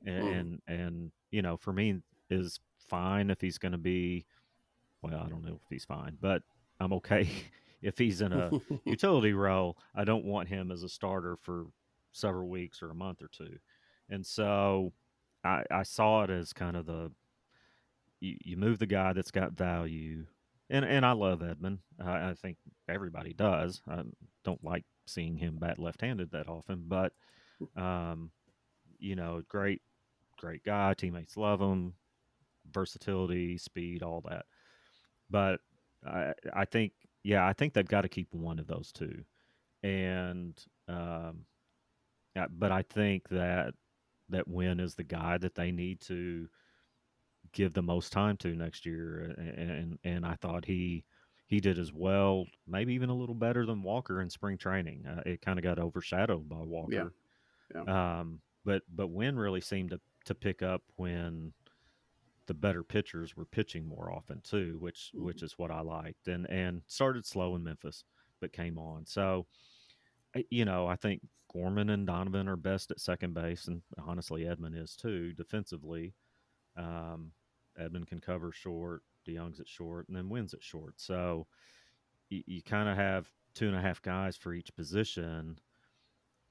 and 0.06 0.24
Mhm. 0.24 0.40
and, 0.40 0.62
and 0.68 1.12
you 1.32 1.42
know 1.42 1.58
Fermin 1.58 2.04
is 2.30 2.60
fine 2.90 3.30
if 3.30 3.42
he's 3.42 3.58
going 3.58 3.74
to 3.74 3.78
be. 3.78 4.26
Well, 5.02 5.16
I 5.20 5.30
don't 5.30 5.44
know 5.44 5.60
if 5.62 5.70
he's 5.70 5.86
fine, 5.86 6.18
but 6.22 6.44
I'm 6.80 6.94
okay 6.94 7.28
if 7.82 7.98
he's 7.98 8.22
in 8.22 8.32
a 8.34 8.52
utility 8.86 9.34
role. 9.34 9.78
I 9.96 10.04
don't 10.06 10.26
want 10.26 10.50
him 10.50 10.72
as 10.72 10.84
a 10.84 10.90
starter 10.90 11.38
for 11.42 11.68
several 12.14 12.48
weeks 12.48 12.82
or 12.82 12.90
a 12.92 12.96
month 12.96 13.22
or 13.22 13.28
two, 13.30 13.58
and 14.10 14.26
so 14.26 14.94
I, 15.44 15.64
I 15.70 15.84
saw 15.84 16.24
it 16.24 16.30
as 16.30 16.54
kind 16.54 16.78
of 16.78 16.86
the 16.86 17.12
you, 18.24 18.38
you 18.44 18.58
move 18.58 18.80
the 18.80 18.86
guy 18.86 19.14
that's 19.14 19.32
got 19.32 19.58
value 19.58 20.26
and 20.70 20.86
and 20.86 21.06
I 21.06 21.12
love 21.12 21.40
Edman. 21.42 21.80
I, 22.00 22.30
I 22.30 22.34
think 22.42 22.58
everybody 22.88 23.34
does. 23.34 23.82
I 23.88 24.04
don't 24.44 24.64
like 24.64 24.86
seeing 25.06 25.38
him 25.38 25.58
bat 25.60 25.80
left-handed 25.80 26.32
that 26.32 26.48
often, 26.48 26.86
but 26.88 27.14
Um, 27.76 28.32
you 29.00 29.16
know, 29.16 29.42
great, 29.48 29.82
great 30.38 30.64
guy. 30.64 30.94
Teammates 30.94 31.38
love 31.38 31.62
him. 31.62 31.94
Versatility, 32.72 33.58
speed, 33.58 34.04
all 34.04 34.22
that. 34.30 34.46
But 35.30 35.60
I, 36.06 36.34
I 36.54 36.66
think, 36.66 36.94
yeah, 37.24 37.46
I 37.46 37.54
think 37.54 37.74
they've 37.74 37.86
got 37.86 38.02
to 38.02 38.10
keep 38.10 38.34
one 38.34 38.60
of 38.60 38.68
those 38.68 38.92
two. 38.92 39.24
And, 39.82 40.58
um, 40.88 41.46
but 42.50 42.72
I 42.72 42.82
think 42.82 43.30
that 43.30 43.74
that 44.30 44.48
Winn 44.48 44.80
is 44.80 44.96
the 44.96 45.04
guy 45.04 45.38
that 45.38 45.56
they 45.56 45.72
need 45.72 46.02
to 46.02 46.48
give 47.54 47.74
the 47.74 47.82
most 47.82 48.12
time 48.12 48.38
to 48.38 48.56
next 48.56 48.86
year. 48.86 49.36
And 49.38 49.70
and, 49.70 50.00
and 50.04 50.26
I 50.26 50.36
thought 50.36 50.66
he 50.66 51.06
he 51.48 51.60
did 51.60 51.78
as 51.78 51.94
well, 51.94 52.46
maybe 52.68 52.94
even 52.94 53.10
a 53.10 53.16
little 53.16 53.36
better 53.36 53.66
than 53.66 53.84
Walker 53.84 54.22
in 54.22 54.30
spring 54.30 54.58
training. 54.58 55.06
Uh, 55.06 55.22
it 55.26 55.42
kind 55.42 55.60
of 55.60 55.64
got 55.64 55.80
overshadowed 55.80 56.50
by 56.50 56.62
Walker. 56.62 57.12
Yeah. 57.74 57.82
yeah. 57.86 58.20
Um, 58.20 58.40
but 58.66 58.82
but 58.94 59.08
Winn 59.08 59.38
really 59.38 59.62
seemed 59.62 59.92
to 59.92 60.00
to 60.26 60.36
pick 60.36 60.62
up 60.62 60.82
when 60.96 61.54
the 62.46 62.54
better 62.54 62.84
pitchers 62.84 63.36
were 63.38 63.46
pitching 63.46 63.86
more 63.86 64.12
often 64.12 64.42
too, 64.44 64.78
which 64.80 65.12
mm-hmm. 65.16 65.26
which 65.26 65.44
is 65.44 65.58
what 65.58 65.72
I 65.72 65.82
liked. 65.82 66.28
And 66.28 66.50
and 66.50 66.82
started 66.88 67.26
slow 67.26 67.56
in 67.56 67.64
Memphis, 67.64 68.04
but 68.42 68.52
came 68.54 68.78
on. 68.78 69.06
So 69.06 69.46
you 70.50 70.66
know, 70.66 70.88
I 70.88 70.96
think 70.96 71.22
Gorman 71.52 71.92
and 71.92 72.08
Donovan 72.08 72.48
are 72.48 72.56
best 72.56 72.92
at 72.92 73.00
second 73.00 73.34
base, 73.34 73.68
and 73.68 73.82
honestly, 74.04 74.44
Edman 74.44 74.76
is 74.76 74.96
too 74.96 75.34
defensively. 75.34 76.14
Um, 76.76 77.32
Edman 77.80 78.08
can 78.08 78.20
cover 78.20 78.52
short, 78.52 79.04
DeJong's 79.28 79.60
at 79.60 79.68
short, 79.68 80.08
and 80.08 80.18
then 80.18 80.30
Winn's 80.30 80.54
at 80.54 80.64
short. 80.64 80.96
So 80.98 81.48
you, 82.30 82.44
you 82.46 82.62
kind 82.62 82.90
of 82.90 82.98
have 82.98 83.30
two 83.54 83.68
and 83.68 83.76
a 83.76 83.82
half 83.82 84.02
guys 84.02 84.36
for 84.36 84.54
each 84.54 84.76
position, 84.76 85.60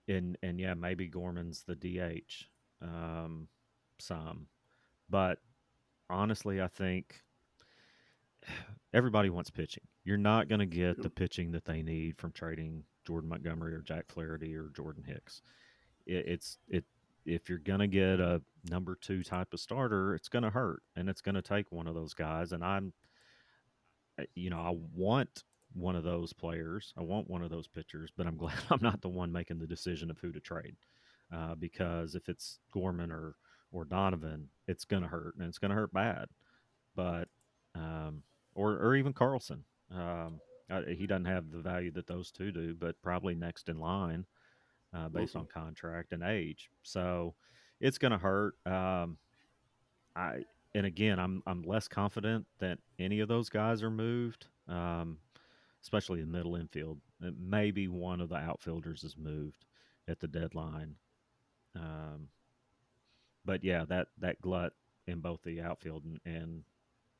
and 0.08 0.36
and 0.42 0.60
yeah, 0.60 0.74
maybe 0.74 1.08
Gorman's 1.08 1.64
the 1.64 1.74
DH, 1.76 2.46
um, 2.82 3.48
some, 3.98 4.46
but 5.08 5.38
honestly, 6.10 6.60
I 6.60 6.68
think 6.68 7.22
everybody 8.92 9.30
wants 9.30 9.50
pitching. 9.50 9.84
You're 10.04 10.16
not 10.16 10.48
going 10.48 10.58
to 10.60 10.66
get 10.66 11.00
the 11.02 11.10
pitching 11.10 11.52
that 11.52 11.64
they 11.64 11.82
need 11.82 12.18
from 12.18 12.32
trading 12.32 12.84
Jordan 13.04 13.30
Montgomery 13.30 13.74
or 13.74 13.80
Jack 13.80 14.06
Flaherty 14.08 14.54
or 14.54 14.70
Jordan 14.74 15.04
Hicks. 15.06 15.42
It, 16.06 16.26
it's 16.26 16.58
it 16.68 16.84
if 17.24 17.48
you're 17.48 17.58
gonna 17.58 17.86
get 17.86 18.20
a 18.20 18.42
number 18.68 18.94
two 18.94 19.22
type 19.22 19.52
of 19.52 19.60
starter, 19.60 20.14
it's 20.14 20.28
gonna 20.28 20.50
hurt, 20.50 20.82
and 20.96 21.08
it's 21.08 21.20
gonna 21.20 21.42
take 21.42 21.70
one 21.70 21.86
of 21.86 21.94
those 21.94 22.14
guys. 22.14 22.52
And 22.52 22.64
I'm, 22.64 22.92
you 24.34 24.50
know, 24.50 24.60
I 24.60 24.76
want 24.94 25.44
one 25.74 25.96
of 25.96 26.04
those 26.04 26.32
players. 26.32 26.92
I 26.96 27.02
want 27.02 27.30
one 27.30 27.42
of 27.42 27.50
those 27.50 27.68
pitchers, 27.68 28.10
but 28.16 28.26
I'm 28.26 28.36
glad 28.38 28.58
I'm 28.70 28.82
not 28.82 29.00
the 29.00 29.08
one 29.08 29.32
making 29.32 29.58
the 29.58 29.66
decision 29.66 30.10
of 30.10 30.18
who 30.18 30.32
to 30.32 30.40
trade, 30.40 30.76
uh, 31.32 31.54
because 31.54 32.14
if 32.14 32.28
it's 32.28 32.58
Gorman 32.72 33.10
or 33.10 33.36
or 33.70 33.84
Donovan, 33.84 34.48
it's 34.68 34.84
gonna 34.84 35.08
hurt, 35.08 35.36
and 35.36 35.48
it's 35.48 35.58
gonna 35.58 35.74
hurt 35.74 35.92
bad. 35.92 36.26
But 36.94 37.28
um, 37.74 38.22
or 38.54 38.72
or 38.72 38.96
even 38.96 39.12
Carlson. 39.12 39.64
Um, 39.94 40.40
uh, 40.70 40.82
he 40.88 41.06
doesn't 41.06 41.26
have 41.26 41.50
the 41.50 41.58
value 41.58 41.90
that 41.92 42.06
those 42.06 42.30
two 42.30 42.50
do, 42.50 42.74
but 42.74 43.00
probably 43.02 43.34
next 43.34 43.68
in 43.68 43.78
line 43.78 44.24
uh, 44.94 45.08
based 45.08 45.34
mm-hmm. 45.34 45.40
on 45.40 45.46
contract 45.46 46.12
and 46.12 46.22
age. 46.22 46.70
So 46.82 47.34
it's 47.80 47.98
going 47.98 48.12
to 48.12 48.18
hurt. 48.18 48.54
Um, 48.66 49.18
I 50.14 50.44
and 50.74 50.86
again, 50.86 51.18
I'm 51.18 51.42
I'm 51.46 51.62
less 51.62 51.88
confident 51.88 52.46
that 52.58 52.78
any 52.98 53.20
of 53.20 53.28
those 53.28 53.48
guys 53.48 53.82
are 53.82 53.90
moved, 53.90 54.46
um, 54.68 55.18
especially 55.82 56.20
in 56.20 56.30
middle 56.30 56.56
infield. 56.56 56.98
Maybe 57.20 57.88
one 57.88 58.20
of 58.20 58.28
the 58.28 58.36
outfielders 58.36 59.04
is 59.04 59.16
moved 59.16 59.64
at 60.08 60.20
the 60.20 60.28
deadline. 60.28 60.96
Um, 61.74 62.28
but 63.44 63.64
yeah, 63.64 63.84
that 63.88 64.08
that 64.18 64.40
glut 64.40 64.72
in 65.06 65.20
both 65.20 65.42
the 65.42 65.60
outfield 65.60 66.04
and, 66.04 66.20
and 66.24 66.64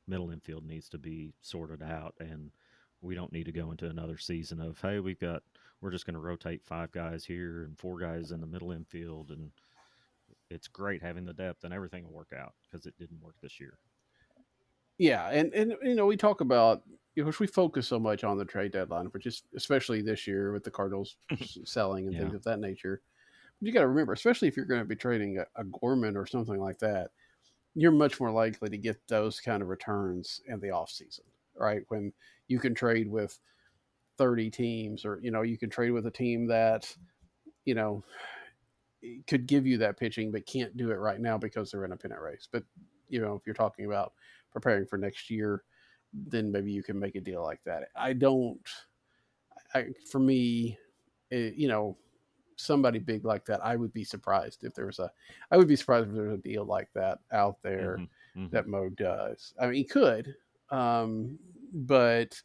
middle 0.06 0.30
infield 0.30 0.64
needs 0.64 0.88
to 0.90 0.98
be 0.98 1.32
sorted 1.40 1.82
out 1.82 2.14
and 2.20 2.50
we 3.02 3.14
don't 3.14 3.32
need 3.32 3.44
to 3.44 3.52
go 3.52 3.70
into 3.70 3.88
another 3.88 4.16
season 4.16 4.60
of 4.60 4.80
hey 4.80 5.00
we've 5.00 5.20
got 5.20 5.42
we're 5.80 5.90
just 5.90 6.06
going 6.06 6.14
to 6.14 6.20
rotate 6.20 6.64
five 6.64 6.90
guys 6.92 7.24
here 7.24 7.64
and 7.64 7.78
four 7.78 7.98
guys 7.98 8.30
in 8.30 8.40
the 8.40 8.46
middle 8.46 8.72
infield 8.72 9.30
and 9.30 9.50
it's 10.48 10.68
great 10.68 11.02
having 11.02 11.24
the 11.24 11.32
depth 11.32 11.64
and 11.64 11.74
everything 11.74 12.04
will 12.04 12.12
work 12.12 12.32
out 12.38 12.54
because 12.62 12.86
it 12.86 12.94
didn't 12.98 13.20
work 13.20 13.34
this 13.42 13.60
year 13.60 13.78
yeah 14.98 15.28
and 15.30 15.52
and 15.52 15.74
you 15.82 15.94
know 15.94 16.06
we 16.06 16.16
talk 16.16 16.40
about 16.40 16.82
you 17.14 17.24
know 17.24 17.32
we 17.40 17.46
focus 17.46 17.88
so 17.88 17.98
much 17.98 18.24
on 18.24 18.38
the 18.38 18.44
trade 18.44 18.72
deadline 18.72 19.06
which 19.06 19.26
is 19.26 19.42
especially 19.56 20.00
this 20.00 20.26
year 20.26 20.52
with 20.52 20.64
the 20.64 20.70
cardinals 20.70 21.16
selling 21.64 22.06
and 22.06 22.14
yeah. 22.14 22.20
things 22.20 22.34
of 22.34 22.44
that 22.44 22.60
nature 22.60 23.02
but 23.60 23.66
you 23.66 23.72
got 23.72 23.80
to 23.80 23.88
remember 23.88 24.12
especially 24.12 24.48
if 24.48 24.56
you're 24.56 24.66
going 24.66 24.80
to 24.80 24.86
be 24.86 24.96
trading 24.96 25.38
a, 25.38 25.60
a 25.60 25.64
gorman 25.64 26.16
or 26.16 26.26
something 26.26 26.60
like 26.60 26.78
that 26.78 27.10
you're 27.74 27.90
much 27.90 28.20
more 28.20 28.30
likely 28.30 28.68
to 28.68 28.76
get 28.76 29.00
those 29.08 29.40
kind 29.40 29.62
of 29.62 29.68
returns 29.68 30.42
in 30.46 30.60
the 30.60 30.70
off 30.70 30.90
season 30.90 31.24
right? 31.56 31.82
When 31.88 32.12
you 32.52 32.58
can 32.58 32.74
trade 32.74 33.08
with 33.08 33.38
30 34.18 34.50
teams 34.50 35.04
or, 35.06 35.18
you 35.22 35.30
know, 35.30 35.40
you 35.40 35.56
can 35.56 35.70
trade 35.70 35.90
with 35.90 36.06
a 36.06 36.10
team 36.10 36.46
that, 36.46 36.94
you 37.64 37.74
know, 37.74 38.04
could 39.26 39.46
give 39.46 39.66
you 39.66 39.78
that 39.78 39.98
pitching, 39.98 40.30
but 40.30 40.46
can't 40.46 40.76
do 40.76 40.90
it 40.90 40.96
right 40.96 41.18
now 41.18 41.38
because 41.38 41.70
they're 41.70 41.86
in 41.86 41.92
a 41.92 41.96
pennant 41.96 42.20
race. 42.20 42.46
But, 42.52 42.62
you 43.08 43.20
know, 43.20 43.34
if 43.34 43.42
you're 43.46 43.54
talking 43.54 43.86
about 43.86 44.12
preparing 44.52 44.86
for 44.86 44.98
next 44.98 45.30
year, 45.30 45.64
then 46.12 46.52
maybe 46.52 46.70
you 46.70 46.82
can 46.82 46.98
make 46.98 47.16
a 47.16 47.20
deal 47.20 47.42
like 47.42 47.60
that. 47.64 47.84
I 47.96 48.12
don't, 48.12 48.60
I, 49.74 49.86
for 50.10 50.18
me, 50.18 50.78
it, 51.30 51.54
you 51.54 51.68
know, 51.68 51.96
somebody 52.56 52.98
big 52.98 53.24
like 53.24 53.46
that, 53.46 53.64
I 53.64 53.76
would 53.76 53.94
be 53.94 54.04
surprised 54.04 54.62
if 54.62 54.74
there 54.74 54.86
was 54.86 54.98
a, 54.98 55.10
I 55.50 55.56
would 55.56 55.68
be 55.68 55.76
surprised 55.76 56.10
if 56.10 56.14
there 56.14 56.24
was 56.24 56.38
a 56.38 56.42
deal 56.42 56.66
like 56.66 56.88
that 56.94 57.20
out 57.32 57.56
there 57.62 57.96
mm-hmm, 57.98 58.42
mm-hmm. 58.42 58.54
that 58.54 58.68
Mo 58.68 58.90
does. 58.90 59.54
I 59.58 59.64
mean, 59.64 59.74
he 59.74 59.84
could, 59.84 60.34
um, 60.70 61.38
but 61.72 62.40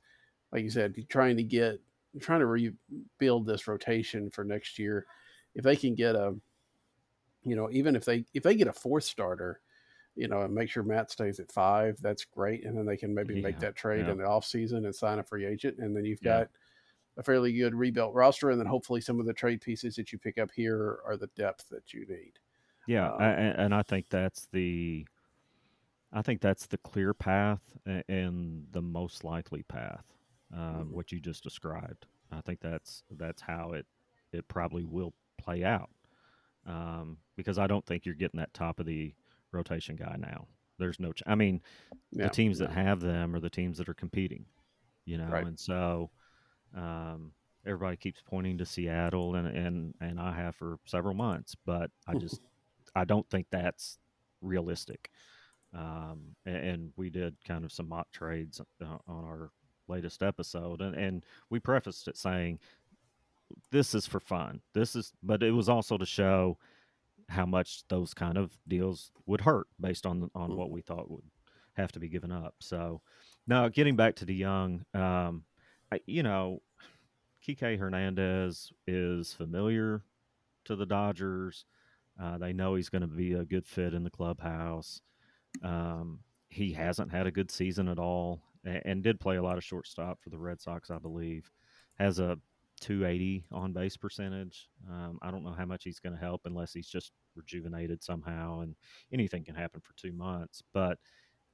like 0.51 0.63
you 0.63 0.69
said, 0.69 0.95
trying 1.09 1.37
to 1.37 1.43
get 1.43 1.79
trying 2.19 2.39
to 2.39 2.45
rebuild 2.45 3.45
this 3.45 3.67
rotation 3.67 4.29
for 4.29 4.43
next 4.43 4.79
year. 4.79 5.05
If 5.55 5.63
they 5.63 5.75
can 5.75 5.95
get 5.95 6.15
a, 6.15 6.35
you 7.43 7.55
know, 7.55 7.69
even 7.71 7.95
if 7.95 8.05
they 8.05 8.25
if 8.33 8.43
they 8.43 8.55
get 8.55 8.67
a 8.67 8.73
fourth 8.73 9.03
starter, 9.03 9.61
you 10.15 10.27
know, 10.27 10.41
and 10.41 10.53
make 10.53 10.69
sure 10.69 10.83
Matz 10.83 11.13
stays 11.13 11.39
at 11.39 11.51
five, 11.51 11.97
that's 12.01 12.25
great. 12.25 12.65
And 12.65 12.77
then 12.77 12.85
they 12.85 12.97
can 12.97 13.13
maybe 13.13 13.35
yeah, 13.35 13.41
make 13.41 13.59
that 13.59 13.75
trade 13.75 14.05
yeah. 14.05 14.11
in 14.11 14.17
the 14.17 14.25
off 14.25 14.45
season 14.45 14.85
and 14.85 14.95
sign 14.95 15.19
a 15.19 15.23
free 15.23 15.45
agent, 15.45 15.77
and 15.79 15.95
then 15.95 16.05
you've 16.05 16.19
yeah. 16.21 16.39
got 16.39 16.49
a 17.17 17.23
fairly 17.23 17.51
good 17.53 17.73
rebuilt 17.73 18.13
roster, 18.13 18.51
and 18.51 18.59
then 18.59 18.67
hopefully 18.67 19.01
some 19.01 19.19
of 19.19 19.25
the 19.25 19.33
trade 19.33 19.61
pieces 19.61 19.95
that 19.95 20.11
you 20.11 20.19
pick 20.19 20.37
up 20.37 20.49
here 20.55 20.99
are 21.05 21.17
the 21.17 21.29
depth 21.35 21.67
that 21.69 21.93
you 21.93 22.05
need. 22.07 22.33
Yeah, 22.87 23.11
um, 23.11 23.21
and 23.21 23.75
I 23.75 23.81
think 23.83 24.05
that's 24.09 24.47
the 24.53 25.05
I 26.13 26.21
think 26.21 26.41
that's 26.41 26.67
the 26.67 26.77
clear 26.77 27.13
path 27.13 27.61
and 28.07 28.65
the 28.71 28.81
most 28.81 29.23
likely 29.23 29.63
path, 29.63 30.05
um, 30.53 30.59
mm-hmm. 30.59 30.95
what 30.95 31.11
you 31.11 31.19
just 31.19 31.43
described. 31.43 32.05
I 32.31 32.41
think 32.41 32.59
that's 32.61 33.03
that's 33.11 33.41
how 33.41 33.73
it 33.73 33.85
it 34.31 34.47
probably 34.47 34.83
will 34.83 35.13
play 35.37 35.63
out, 35.63 35.89
um, 36.65 37.17
because 37.35 37.57
I 37.57 37.67
don't 37.67 37.85
think 37.85 38.05
you're 38.05 38.15
getting 38.15 38.39
that 38.39 38.53
top 38.53 38.79
of 38.79 38.85
the 38.85 39.13
rotation 39.51 39.95
guy 39.95 40.15
now. 40.17 40.47
There's 40.79 40.99
no, 40.99 41.11
ch- 41.11 41.23
I 41.25 41.35
mean, 41.35 41.61
yeah, 42.11 42.25
the 42.25 42.29
teams 42.29 42.59
yeah. 42.59 42.67
that 42.67 42.73
have 42.73 42.99
them 42.99 43.35
are 43.35 43.39
the 43.39 43.49
teams 43.49 43.77
that 43.77 43.89
are 43.89 43.93
competing, 43.93 44.45
you 45.05 45.17
know, 45.17 45.27
right. 45.27 45.45
and 45.45 45.59
so 45.59 46.11
um, 46.75 47.31
everybody 47.65 47.97
keeps 47.97 48.21
pointing 48.25 48.57
to 48.57 48.65
Seattle, 48.65 49.35
and 49.35 49.47
and 49.47 49.93
and 49.99 50.19
I 50.19 50.33
have 50.33 50.55
for 50.55 50.77
several 50.85 51.13
months, 51.13 51.55
but 51.65 51.91
I 52.07 52.13
just 52.17 52.41
I 52.95 53.05
don't 53.05 53.29
think 53.29 53.47
that's 53.51 53.97
realistic. 54.41 55.09
Um, 55.77 56.35
and, 56.45 56.55
and, 56.55 56.93
we 56.95 57.11
did 57.11 57.35
kind 57.45 57.63
of 57.63 57.71
some 57.71 57.87
mock 57.87 58.11
trades 58.11 58.59
uh, 58.59 58.85
on 59.07 59.25
our 59.25 59.51
latest 59.87 60.23
episode, 60.23 60.81
and, 60.81 60.95
and 60.95 61.25
we 61.51 61.59
prefaced 61.59 62.07
it 62.07 62.17
saying, 62.17 62.59
"This 63.71 63.93
is 63.93 64.07
for 64.07 64.19
fun. 64.19 64.61
This 64.73 64.95
is," 64.95 65.13
but 65.21 65.43
it 65.43 65.51
was 65.51 65.69
also 65.69 65.97
to 65.97 66.05
show 66.05 66.57
how 67.29 67.45
much 67.45 67.83
those 67.89 68.13
kind 68.15 68.37
of 68.37 68.57
deals 68.67 69.11
would 69.27 69.41
hurt 69.41 69.67
based 69.79 70.07
on 70.07 70.31
on 70.33 70.55
what 70.55 70.71
we 70.71 70.81
thought 70.81 71.11
would 71.11 71.25
have 71.73 71.91
to 71.91 71.99
be 71.99 72.09
given 72.09 72.31
up. 72.31 72.55
So, 72.59 73.01
now 73.45 73.69
getting 73.69 73.95
back 73.95 74.15
to 74.15 74.25
DeJong, 74.25 74.95
um, 74.95 75.43
I, 75.91 75.99
you 76.07 76.23
know, 76.23 76.61
Kike 77.47 77.77
Hernandez 77.77 78.71
is 78.87 79.33
familiar 79.33 80.03
to 80.65 80.75
the 80.75 80.85
Dodgers. 80.85 81.65
Uh, 82.19 82.37
they 82.39 82.51
know 82.51 82.73
he's 82.73 82.89
going 82.89 83.03
to 83.03 83.07
be 83.07 83.33
a 83.33 83.45
good 83.45 83.67
fit 83.67 83.93
in 83.93 84.03
the 84.03 84.09
clubhouse. 84.09 85.01
Um, 85.63 86.19
he 86.49 86.71
hasn't 86.71 87.11
had 87.11 87.27
a 87.27 87.31
good 87.31 87.51
season 87.51 87.87
at 87.87 87.99
all, 87.99 88.41
and, 88.63 88.81
and, 88.85 89.03
did 89.03 89.19
play 89.19 89.37
a 89.37 89.43
lot 89.43 89.57
of 89.57 89.63
shortstop 89.63 90.21
for 90.21 90.29
the 90.29 90.37
Red 90.37 90.61
Sox, 90.61 90.89
I 90.89 90.97
believe. 90.97 91.51
Has 91.95 92.19
a 92.19 92.37
280 92.79 93.45
on 93.51 93.73
base 93.73 93.97
percentage. 93.97 94.69
Um, 94.89 95.17
I 95.21 95.31
don't 95.31 95.43
know 95.43 95.55
how 95.57 95.65
much 95.65 95.83
he's 95.83 95.99
going 95.99 96.13
to 96.13 96.19
help 96.19 96.41
unless 96.45 96.73
he's 96.73 96.87
just 96.87 97.11
rejuvenated 97.35 98.03
somehow, 98.03 98.61
and 98.61 98.75
anything 99.11 99.43
can 99.43 99.55
happen 99.55 99.81
for 99.81 99.93
two 99.95 100.13
months. 100.13 100.61
But 100.73 100.97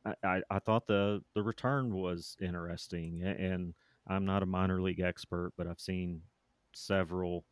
I, 0.05 0.13
I, 0.23 0.41
I 0.49 0.59
thought 0.59 0.87
the 0.87 1.21
the 1.33 1.43
return 1.43 1.93
was 1.93 2.35
interesting, 2.41 3.23
and 3.23 3.73
I'm 4.07 4.25
not 4.25 4.43
a 4.43 4.47
minor 4.47 4.81
league 4.81 4.99
expert, 4.99 5.53
but 5.57 5.67
I've 5.67 5.79
seen 5.79 6.21
several 6.73 7.45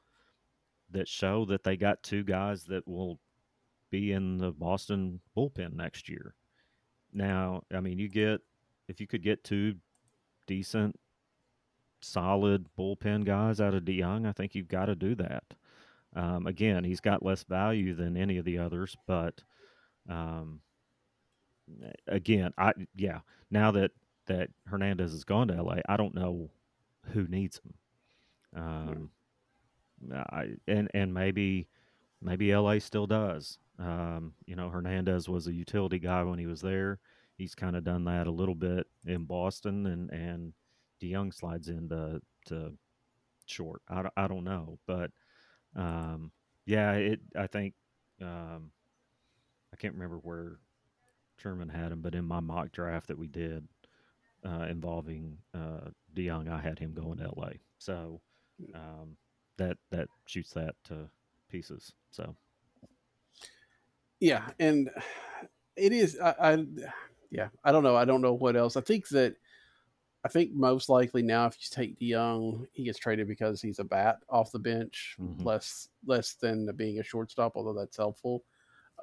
that 0.92 1.08
show 1.08 1.46
that 1.46 1.64
they 1.64 1.78
got 1.78 2.04
two 2.04 2.24
guys 2.24 2.66
that 2.66 2.88
will 2.88 3.20
be 3.92 4.14
in 4.14 4.38
the 4.38 4.52
Boston 4.52 5.20
bullpen 5.38 5.74
next 5.74 6.10
year. 6.10 6.34
Now, 7.14 7.64
I 7.74 7.82
mean, 7.82 8.00
you 8.00 8.10
get 8.10 8.42
if 8.88 9.00
you 9.00 9.08
could 9.08 9.22
get 9.24 9.44
two 9.44 9.76
decent, 10.48 11.00
solid 12.02 12.66
bullpen 12.78 13.26
guys 13.26 13.62
out 13.62 13.74
of 13.74 13.84
DeJong, 13.84 14.28
I 14.28 14.32
think 14.32 14.56
you've 14.56 14.68
got 14.68 14.86
to 14.86 14.96
do 14.96 15.16
that. 15.16 15.44
Um, 16.16 16.48
again, 16.48 16.84
he's 16.84 17.00
got 17.00 17.24
less 17.24 17.44
value 17.44 17.94
than 17.94 18.18
any 18.18 18.38
of 18.38 18.46
the 18.46 18.58
others, 18.58 18.98
but 19.08 19.42
um, 20.10 20.60
again, 22.08 22.54
I 22.58 22.74
yeah. 22.96 23.20
Now 23.50 23.72
that 23.72 23.92
that 24.28 24.50
Hernandez 24.68 25.12
has 25.12 25.24
gone 25.24 25.48
to 25.48 25.62
LA, 25.62 25.78
I 25.88 25.98
don't 25.98 26.16
know 26.16 26.50
who 27.14 27.28
needs 27.28 27.60
him. 27.60 28.62
Um, 28.62 29.10
I 30.14 30.50
and 30.68 30.90
and 30.94 31.14
maybe 31.14 31.68
maybe 32.22 32.54
LA 32.54 32.80
still 32.80 33.08
does. 33.08 33.58
Um, 33.82 34.34
you 34.46 34.56
know, 34.56 34.70
Hernandez 34.70 35.28
was 35.28 35.48
a 35.48 35.54
utility 35.54 36.00
guy 36.00 36.24
when 36.24 36.40
he 36.40 36.46
was 36.46 36.62
there. 36.62 37.00
He's 37.38 37.56
kind 37.56 37.76
of 37.76 37.84
done 37.84 38.06
that 38.06 38.28
a 38.28 38.32
little 38.32 38.56
bit 38.56 38.86
in 39.06 39.26
Boston, 39.26 39.88
and 39.88 40.10
and 40.12 40.54
DeJong 41.02 41.34
slides 41.34 41.68
into 41.68 42.22
to 42.46 42.74
short. 43.46 43.82
I, 43.90 44.04
I 44.16 44.28
don't 44.28 44.44
know, 44.44 44.78
but 44.86 45.12
um, 45.76 46.32
yeah, 46.66 46.94
it. 46.94 47.22
I 47.36 47.48
think 47.48 47.74
um, 48.22 48.72
I 49.74 49.78
can't 49.78 49.96
remember 49.96 50.18
where 50.18 50.60
Sherman 51.38 51.70
had 51.70 51.92
him, 51.92 52.02
but 52.02 52.14
in 52.14 52.26
my 52.26 52.40
mock 52.40 52.72
draft 52.72 53.08
that 53.08 53.18
we 53.18 53.28
did 53.28 53.68
uh, 54.46 54.68
involving 54.70 55.38
uh, 55.56 55.90
DeJong, 56.16 56.50
I 56.50 56.60
had 56.60 56.78
him 56.78 56.94
going 56.94 57.18
to 57.18 57.32
LA. 57.36 57.52
So 57.80 58.22
um, 58.76 59.18
that 59.58 59.78
that 59.92 60.08
shoots 60.28 60.52
that 60.52 60.76
to 60.86 61.10
pieces. 61.50 61.94
So 62.12 62.36
yeah, 64.22 64.52
and 64.60 64.90
it 65.76 65.92
is. 65.92 66.18
I, 66.20 66.36
I 66.40 66.66
yeah, 67.32 67.50
I 67.64 67.72
don't 67.72 67.84
know. 67.84 67.96
I 67.96 68.06
don't 68.06 68.22
know 68.22 68.34
what 68.34 68.56
else. 68.56 68.78
I 68.78 68.82
think 68.82 69.10
that 69.10 69.36
I 70.24 70.30
think 70.30 70.54
most 70.54 70.90
likely 70.90 71.24
now, 71.24 71.48
if 71.48 71.58
you 71.60 71.68
take 71.72 72.00
DeJong, 72.00 72.68
he 72.72 72.84
gets 72.84 73.00
traded 73.00 73.28
because 73.28 73.62
he's 73.62 73.80
a 73.80 73.84
bat 73.84 74.20
off 74.30 74.52
the 74.52 74.60
bench, 74.60 75.18
mm-hmm. 75.20 75.44
less 75.44 75.90
less 76.06 76.34
than 76.36 76.72
being 76.76 77.00
a 77.00 77.04
shortstop. 77.04 77.54
Although 77.56 77.74
that's 77.74 77.98
helpful, 77.98 78.44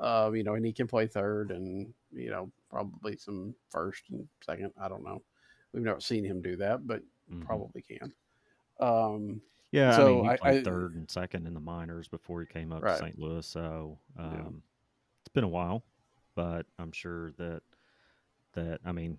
uh, 0.00 0.30
you 0.32 0.44
know, 0.44 0.54
and 0.54 0.64
he 0.64 0.72
can 0.72 0.86
play 0.86 1.08
third 1.08 1.50
and 1.50 1.92
you 2.12 2.30
know 2.30 2.50
probably 2.70 3.16
some 3.16 3.54
first 3.70 4.04
and 4.10 4.26
second. 4.46 4.72
I 4.80 4.88
don't 4.88 5.04
know. 5.04 5.20
We've 5.72 5.82
never 5.82 6.00
seen 6.00 6.24
him 6.24 6.40
do 6.40 6.56
that, 6.56 6.86
but 6.86 7.02
mm-hmm. 7.30 7.42
probably 7.42 7.82
can. 7.82 8.12
Um, 8.78 9.40
yeah, 9.72 9.96
so 9.96 10.20
I 10.20 10.22
mean, 10.22 10.30
he 10.30 10.36
played 10.36 10.60
I, 10.60 10.62
third 10.62 10.94
and 10.94 11.10
second 11.10 11.48
in 11.48 11.54
the 11.54 11.60
minors 11.60 12.06
before 12.06 12.40
he 12.40 12.46
came 12.46 12.72
up 12.72 12.84
right. 12.84 12.92
to 12.92 12.98
St. 12.98 13.18
Louis. 13.18 13.44
So 13.44 13.98
um. 14.16 14.62
It's 15.28 15.34
been 15.34 15.44
a 15.44 15.48
while, 15.48 15.84
but 16.34 16.64
I'm 16.78 16.90
sure 16.90 17.32
that 17.32 17.60
that 18.54 18.80
I 18.82 18.92
mean 18.92 19.18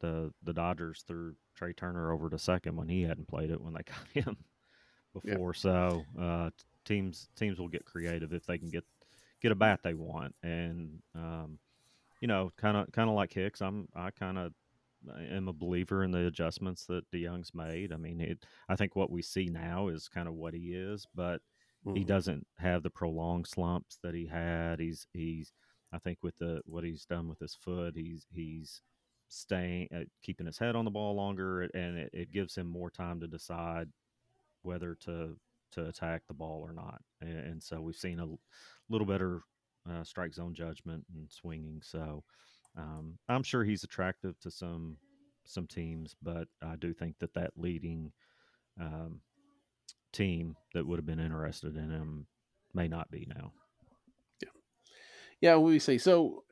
the 0.00 0.32
the 0.42 0.54
Dodgers 0.54 1.04
threw 1.06 1.34
Trea 1.54 1.74
Turner 1.74 2.10
over 2.10 2.30
to 2.30 2.38
second 2.38 2.74
when 2.74 2.88
he 2.88 3.02
hadn't 3.02 3.28
played 3.28 3.50
it 3.50 3.60
when 3.60 3.74
they 3.74 3.82
got 4.14 4.26
him 4.26 4.38
before. 5.12 5.52
Yeah. 5.54 5.60
So 5.60 6.04
uh, 6.18 6.50
teams 6.86 7.28
teams 7.36 7.58
will 7.58 7.68
get 7.68 7.84
creative 7.84 8.32
if 8.32 8.46
they 8.46 8.56
can 8.56 8.70
get 8.70 8.84
get 9.42 9.52
a 9.52 9.54
bat 9.54 9.80
they 9.82 9.92
want, 9.92 10.34
and 10.42 11.02
um, 11.14 11.58
you 12.22 12.28
know, 12.28 12.50
kind 12.56 12.78
of 12.78 12.90
kind 12.92 13.10
of 13.10 13.14
like 13.14 13.34
Hicks. 13.34 13.60
I'm 13.60 13.88
I 13.94 14.10
kind 14.10 14.38
of 14.38 14.54
am 15.30 15.48
a 15.48 15.52
believer 15.52 16.02
in 16.02 16.12
the 16.12 16.28
adjustments 16.28 16.86
that 16.86 17.10
DeJong's 17.10 17.52
made. 17.52 17.92
I 17.92 17.98
mean, 17.98 18.22
it, 18.22 18.46
I 18.70 18.76
think 18.76 18.96
what 18.96 19.10
we 19.10 19.20
see 19.20 19.50
now 19.50 19.88
is 19.88 20.08
kind 20.08 20.28
of 20.28 20.34
what 20.34 20.54
he 20.54 20.72
is, 20.72 21.06
but 21.14 21.42
mm-hmm. 21.84 21.96
he 21.96 22.04
doesn't 22.04 22.46
have 22.58 22.82
the 22.82 22.90
prolonged 22.90 23.46
slumps 23.46 23.98
that 24.02 24.14
he 24.14 24.26
had. 24.26 24.80
He's 24.80 25.06
he's 25.12 25.52
I 25.92 25.98
think 25.98 26.18
with 26.22 26.36
the 26.38 26.60
what 26.64 26.84
he's 26.84 27.04
done 27.04 27.28
with 27.28 27.38
his 27.38 27.54
foot, 27.54 27.94
he's 27.96 28.26
he's 28.32 28.80
staying 29.28 29.88
uh, 29.94 30.04
keeping 30.22 30.46
his 30.46 30.58
head 30.58 30.76
on 30.76 30.84
the 30.84 30.90
ball 30.90 31.14
longer, 31.14 31.62
and 31.62 31.98
it, 31.98 32.10
it, 32.12 32.32
gives 32.32 32.54
him 32.54 32.66
more 32.66 32.90
time 32.90 33.18
to 33.20 33.26
decide 33.26 33.88
whether 34.62 34.94
to 35.00 35.36
to 35.72 35.88
attack 35.88 36.22
the 36.28 36.34
ball 36.34 36.62
or 36.66 36.72
not. 36.72 37.00
And, 37.20 37.38
and 37.38 37.62
so 37.62 37.80
we've 37.80 37.96
seen 37.96 38.20
a 38.20 38.28
little 38.90 39.06
better 39.06 39.42
uh, 39.90 40.04
strike 40.04 40.34
zone 40.34 40.54
judgment 40.54 41.04
and 41.14 41.30
swinging. 41.30 41.80
So 41.82 42.24
um, 42.76 43.18
I'm 43.28 43.42
sure 43.42 43.64
he's 43.64 43.84
attractive 43.84 44.38
to 44.40 44.50
some 44.50 44.96
some 45.44 45.66
teams, 45.66 46.14
but 46.22 46.48
I 46.62 46.76
do 46.76 46.94
think 46.94 47.18
that 47.18 47.34
that 47.34 47.52
leading 47.56 48.12
um, 48.80 49.20
team 50.12 50.56
that 50.74 50.86
would 50.86 50.98
have 50.98 51.06
been 51.06 51.20
interested 51.20 51.76
in 51.76 51.90
him 51.90 52.26
may 52.74 52.88
not 52.88 53.10
be 53.10 53.26
now. 53.34 53.52
Yeah, 54.42 54.48
yeah. 55.40 55.56
We 55.56 55.78
see. 55.78 55.98
So 55.98 56.44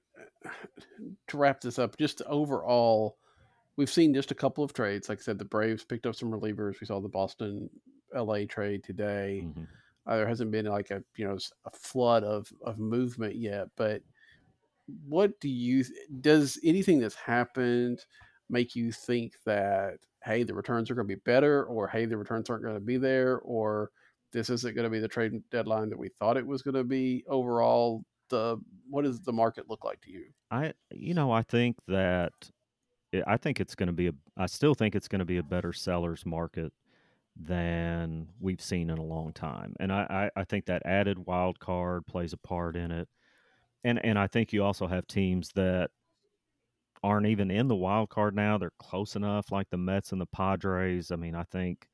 to 1.28 1.36
wrap 1.36 1.60
this 1.60 1.78
up, 1.78 1.96
just 1.96 2.22
overall, 2.26 3.16
we've 3.76 3.90
seen 3.90 4.14
just 4.14 4.30
a 4.30 4.36
couple 4.36 4.64
of 4.64 4.72
trades. 4.72 5.08
Like 5.08 5.18
I 5.18 5.22
said, 5.22 5.38
the 5.38 5.44
Braves 5.44 5.84
picked 5.84 6.06
up 6.06 6.14
some 6.14 6.30
relievers. 6.30 6.80
We 6.80 6.86
saw 6.86 7.00
the 7.00 7.08
Boston 7.08 7.70
LA 8.14 8.44
trade 8.48 8.84
today. 8.84 9.42
Mm-hmm. 9.44 9.64
Uh, 10.06 10.16
there 10.16 10.28
hasn't 10.28 10.50
been 10.50 10.66
like 10.66 10.90
a 10.90 11.02
you 11.16 11.26
know 11.26 11.38
a 11.66 11.70
flood 11.70 12.24
of 12.24 12.50
of 12.64 12.78
movement 12.78 13.36
yet, 13.36 13.68
but 13.76 14.02
what 15.06 15.38
do 15.40 15.48
you 15.48 15.84
does 16.20 16.58
anything 16.64 16.98
that's 16.98 17.14
happened 17.14 18.00
make 18.48 18.74
you 18.74 18.90
think 18.90 19.34
that 19.46 19.98
hey 20.24 20.42
the 20.42 20.54
returns 20.54 20.90
are 20.90 20.94
going 20.94 21.06
to 21.06 21.14
be 21.14 21.20
better 21.24 21.64
or 21.64 21.88
hey 21.88 22.04
the 22.04 22.16
returns 22.16 22.50
aren't 22.50 22.62
going 22.62 22.74
to 22.74 22.80
be 22.80 22.96
there 22.96 23.38
or 23.40 23.90
this 24.32 24.50
isn't 24.50 24.74
going 24.74 24.84
to 24.84 24.90
be 24.90 25.00
the 25.00 25.08
trade 25.08 25.32
deadline 25.50 25.90
that 25.90 25.98
we 25.98 26.08
thought 26.18 26.36
it 26.36 26.46
was 26.46 26.62
going 26.62 26.74
to 26.74 26.84
be 26.84 27.24
overall 27.28 28.02
the 28.28 28.56
what 28.88 29.04
does 29.04 29.20
the 29.22 29.32
market 29.32 29.68
look 29.68 29.84
like 29.84 30.00
to 30.00 30.10
you? 30.10 30.24
I 30.50 30.72
you 30.90 31.14
know 31.14 31.32
i 31.32 31.42
think 31.42 31.76
that 31.88 32.32
eh, 33.12 33.22
i 33.26 33.36
think 33.36 33.60
it's 33.60 33.74
going 33.74 33.88
to 33.88 33.92
be 33.92 34.08
a 34.08 34.12
i 34.36 34.46
still 34.46 34.74
think 34.74 34.94
it's 34.94 35.08
going 35.08 35.20
to 35.20 35.24
be 35.24 35.38
a 35.38 35.42
better 35.42 35.72
sellers 35.72 36.24
market 36.24 36.72
than 37.36 38.28
we've 38.40 38.60
seen 38.60 38.90
in 38.90 38.98
a 38.98 39.04
long 39.04 39.32
time 39.32 39.74
and 39.80 39.92
i 39.92 40.30
i, 40.36 40.40
I 40.40 40.44
think 40.44 40.66
that 40.66 40.82
added 40.84 41.26
wild 41.26 41.58
card 41.58 42.06
plays 42.06 42.32
a 42.32 42.36
part 42.36 42.76
in 42.76 42.90
it 42.90 43.08
and 43.84 44.04
and 44.04 44.18
I 44.18 44.26
think 44.26 44.52
you 44.52 44.64
also 44.64 44.86
have 44.86 45.06
teams 45.06 45.50
that 45.54 45.90
aren't 47.02 47.26
even 47.26 47.50
in 47.50 47.68
the 47.68 47.76
wild 47.76 48.10
card 48.10 48.34
now. 48.34 48.58
They're 48.58 48.72
close 48.78 49.16
enough, 49.16 49.50
like 49.50 49.68
the 49.70 49.76
Mets 49.76 50.12
and 50.12 50.20
the 50.20 50.26
Padres. 50.26 51.10
I 51.10 51.16
mean, 51.16 51.34
I 51.34 51.44
think 51.44 51.88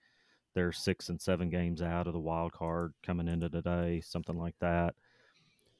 they're 0.54 0.72
six 0.72 1.08
and 1.08 1.20
seven 1.20 1.48
games 1.48 1.82
out 1.82 2.06
of 2.06 2.12
the 2.12 2.18
wild 2.18 2.52
card 2.52 2.92
coming 3.04 3.28
into 3.28 3.48
today, 3.48 4.00
something 4.04 4.38
like 4.38 4.54
that. 4.60 4.94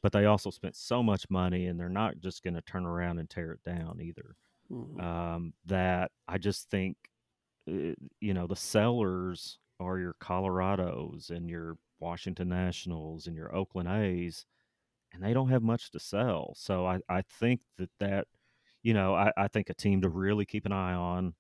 But 0.03 0.13
they 0.13 0.27
also 0.27 0.51
spent 0.51 0.77
so 0.77 1.03
much 1.03 1.29
money, 1.31 1.67
and 1.67 1.81
they're 1.81 1.89
not 1.89 2.21
just 2.21 2.43
going 2.43 2.55
to 2.55 2.63
turn 2.63 2.87
around 2.87 3.19
and 3.19 3.29
tear 3.29 3.53
it 3.53 3.63
down 3.65 3.99
either. 4.01 4.37
Mm-hmm. 4.71 5.01
Um, 5.01 5.53
that 5.67 6.11
I 6.29 6.39
just 6.39 6.71
think, 6.71 6.97
uh, 7.69 7.95
you 8.21 8.35
know, 8.35 8.47
the 8.47 8.57
sellers 8.57 9.59
are 9.81 9.99
your 9.99 10.15
Colorados 10.21 11.31
and 11.31 11.49
your 11.49 11.77
Washington 12.01 12.49
Nationals 12.49 13.27
and 13.27 13.37
your 13.37 13.55
Oakland 13.55 13.89
A's 13.89 14.45
and 15.17 15.25
they 15.25 15.33
don't 15.33 15.49
have 15.49 15.63
much 15.63 15.91
to 15.91 15.99
sell. 15.99 16.53
So 16.57 16.87
I, 16.87 17.01
I 17.09 17.23
think 17.23 17.61
that 17.79 17.91
that, 18.01 18.27
you 18.87 18.95
know, 18.95 19.17
I, 19.17 19.33
I 19.37 19.49
think 19.49 19.69
a 19.69 19.75
team 19.75 20.01
to 20.03 20.09
really 20.09 20.45
keep 20.47 20.65
an 20.65 20.71
eye 20.71 20.95
on 20.95 21.35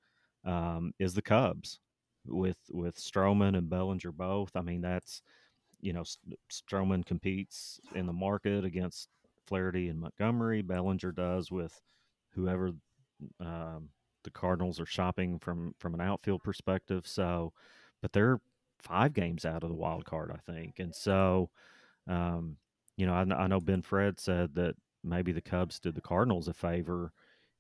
um, 0.44 0.92
is 0.98 1.14
the 1.14 1.22
Cubs 1.22 1.78
with 2.26 2.58
with 2.72 2.96
Stroman 2.96 3.56
and 3.56 3.70
Bellinger 3.70 4.10
both. 4.10 4.50
I 4.56 4.62
mean, 4.62 4.80
that's 4.80 5.22
you 5.80 5.92
know, 5.92 6.02
Stroman 6.50 7.06
competes 7.06 7.78
in 7.94 8.06
the 8.06 8.12
market 8.12 8.64
against 8.64 9.10
Flaherty 9.46 9.90
and 9.90 10.00
Montgomery. 10.00 10.60
Bellinger 10.60 11.12
does 11.12 11.52
with 11.52 11.80
whoever 12.30 12.72
um, 13.38 13.90
the 14.24 14.30
Cardinals 14.32 14.80
are 14.80 14.86
shopping 14.86 15.38
from 15.38 15.72
from 15.78 15.94
an 15.94 16.00
outfield 16.00 16.42
perspective. 16.42 17.06
So, 17.06 17.52
but 18.02 18.12
they're 18.12 18.40
five 18.80 19.12
games 19.12 19.44
out 19.44 19.62
of 19.62 19.68
the 19.68 19.76
wild 19.76 20.04
card, 20.04 20.32
I 20.32 20.52
think, 20.52 20.80
and 20.80 20.92
so 20.92 21.48
um, 22.08 22.56
you 22.96 23.06
know, 23.06 23.14
I, 23.14 23.44
I 23.44 23.46
know 23.46 23.60
Ben 23.60 23.82
Fred 23.82 24.18
said 24.18 24.54
that 24.56 24.74
maybe 25.04 25.30
the 25.32 25.42
Cubs 25.42 25.78
did 25.78 25.94
the 25.94 26.00
Cardinals 26.00 26.48
a 26.48 26.54
favor 26.54 27.12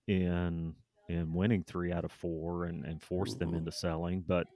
in 0.06 0.74
in 1.08 1.32
winning 1.32 1.62
three 1.62 1.92
out 1.92 2.04
of 2.04 2.12
four 2.12 2.64
and, 2.64 2.84
and 2.84 3.00
forced 3.00 3.38
them 3.38 3.50
mm-hmm. 3.50 3.58
into 3.58 3.72
selling, 3.72 4.24
but 4.26 4.46